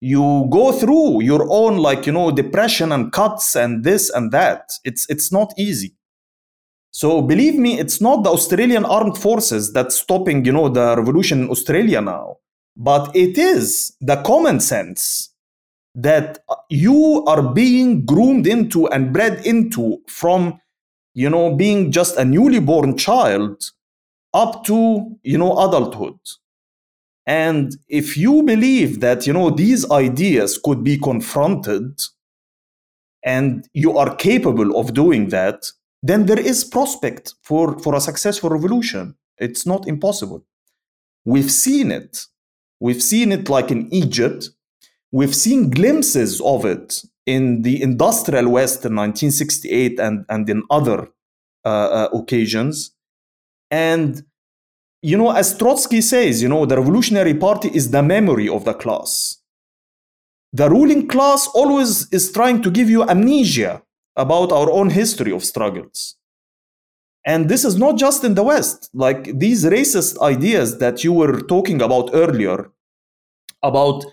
[0.00, 4.72] You go through your own like, you know, depression and cuts and this and that.
[4.84, 5.94] It's it's not easy.
[6.90, 11.42] So believe me, it's not the Australian armed forces that's stopping, you know, the revolution
[11.42, 12.38] in Australia now
[12.76, 15.30] but it is the common sense
[15.94, 20.60] that you are being groomed into and bred into from
[21.14, 23.62] you know being just a newly born child
[24.32, 26.18] up to you know adulthood.
[27.26, 32.00] And if you believe that you know these ideas could be confronted
[33.24, 35.66] and you are capable of doing that
[36.02, 39.16] then there is prospect for for a successful revolution.
[39.38, 40.44] It's not impossible.
[41.24, 42.26] We've seen it
[42.84, 44.50] We've seen it like in Egypt.
[45.10, 51.08] We've seen glimpses of it in the industrial West in 1968 and, and in other
[51.64, 52.94] uh, uh, occasions.
[53.70, 54.22] And,
[55.00, 58.74] you know, as Trotsky says, you know, the Revolutionary Party is the memory of the
[58.74, 59.38] class.
[60.52, 63.82] The ruling class always is trying to give you amnesia
[64.14, 66.16] about our own history of struggles.
[67.24, 68.90] And this is not just in the West.
[68.92, 72.70] Like these racist ideas that you were talking about earlier
[73.64, 74.04] about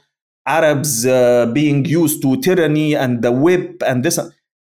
[0.48, 4.20] Arabs uh, being used to tyranny and the whip and this.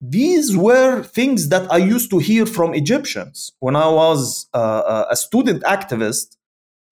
[0.01, 5.07] These were things that I used to hear from Egyptians when I was uh, uh,
[5.11, 6.37] a student activist.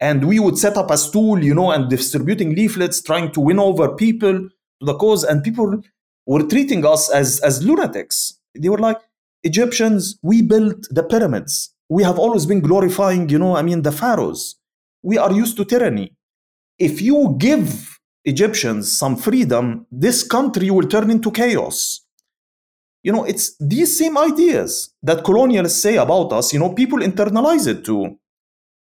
[0.01, 3.59] And we would set up a stool, you know, and distributing leaflets, trying to win
[3.59, 5.25] over people to the cause.
[5.25, 5.83] And people
[6.25, 8.39] were treating us as, as lunatics.
[8.57, 8.99] They were like,
[9.43, 11.75] Egyptians, we built the pyramids.
[11.89, 14.57] We have always been glorifying, you know, I mean, the pharaohs.
[15.03, 16.18] We are used to tyranny
[16.79, 22.01] if you give Egyptians some freedom, this country will turn into chaos.
[23.03, 27.67] You know, it's these same ideas that colonialists say about us, you know, people internalize
[27.67, 28.19] it too.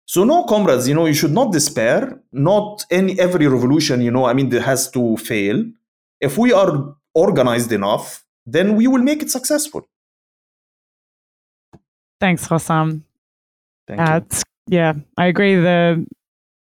[0.05, 2.21] So no, comrades, you know, you should not despair.
[2.33, 5.63] Not any every revolution, you know, I mean, it has to fail.
[6.19, 9.87] If we are organized enough, then we will make it successful.
[12.19, 13.03] Thanks, Hossam.
[13.87, 14.21] Thank uh,
[14.67, 15.55] yeah, I agree.
[15.55, 16.05] The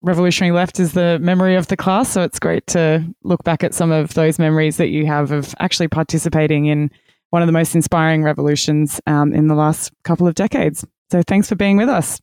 [0.02, 2.10] revolutionary left is the memory of the class.
[2.10, 5.54] So it's great to look back at some of those memories that you have of
[5.58, 6.90] actually participating in
[7.30, 10.84] one of the most inspiring revolutions um, in the last couple of decades.
[11.10, 12.20] So thanks for being with us.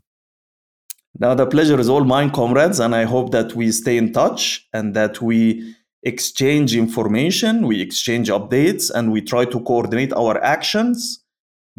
[1.19, 4.67] Now, the pleasure is all mine, comrades, and I hope that we stay in touch
[4.71, 11.23] and that we exchange information, we exchange updates, and we try to coordinate our actions.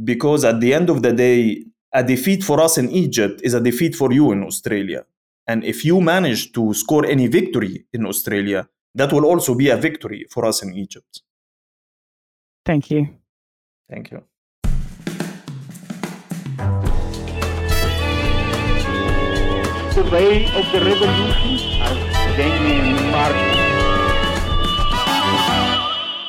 [0.02, 3.60] Because at the end of the day, a defeat for us in Egypt is a
[3.60, 5.04] defeat for you in Australia.
[5.48, 9.76] And if you manage to score any victory in Australia, that will also be a
[9.76, 11.22] victory for us in Egypt.
[12.64, 13.08] Thank you.
[13.90, 14.22] Thank you.
[19.98, 23.68] the way of the revolution as Benjamin Martin.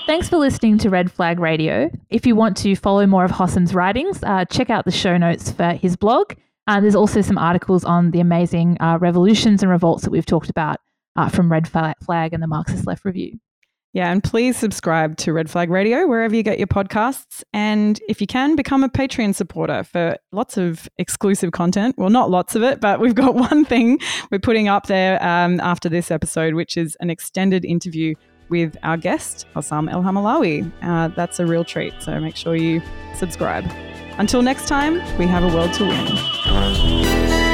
[0.08, 1.92] Thanks for listening to Red Flag Radio.
[2.10, 5.52] If you want to follow more of Hossam's writings, uh, check out the show notes
[5.52, 6.34] for his blog.
[6.70, 10.52] Uh, there's also some articles on the amazing uh, revolutions and revolts that we've talked
[10.52, 10.78] about
[11.16, 13.40] uh, from Red Flag and the Marxist Left Review.
[13.92, 17.44] Yeah, and please subscribe to Red Flag Radio wherever you get your podcasts.
[17.54, 21.96] And if you can, become a Patreon supporter for lots of exclusive content.
[21.98, 23.98] Well, not lots of it, but we've got one thing
[24.30, 28.14] we're putting up there um, after this episode, which is an extended interview
[28.50, 30.72] with our guest, Hossam El Hamalawy.
[30.84, 32.80] Uh, that's a real treat, so make sure you
[33.16, 33.66] subscribe.
[34.20, 37.49] Until next time, we have a world to win.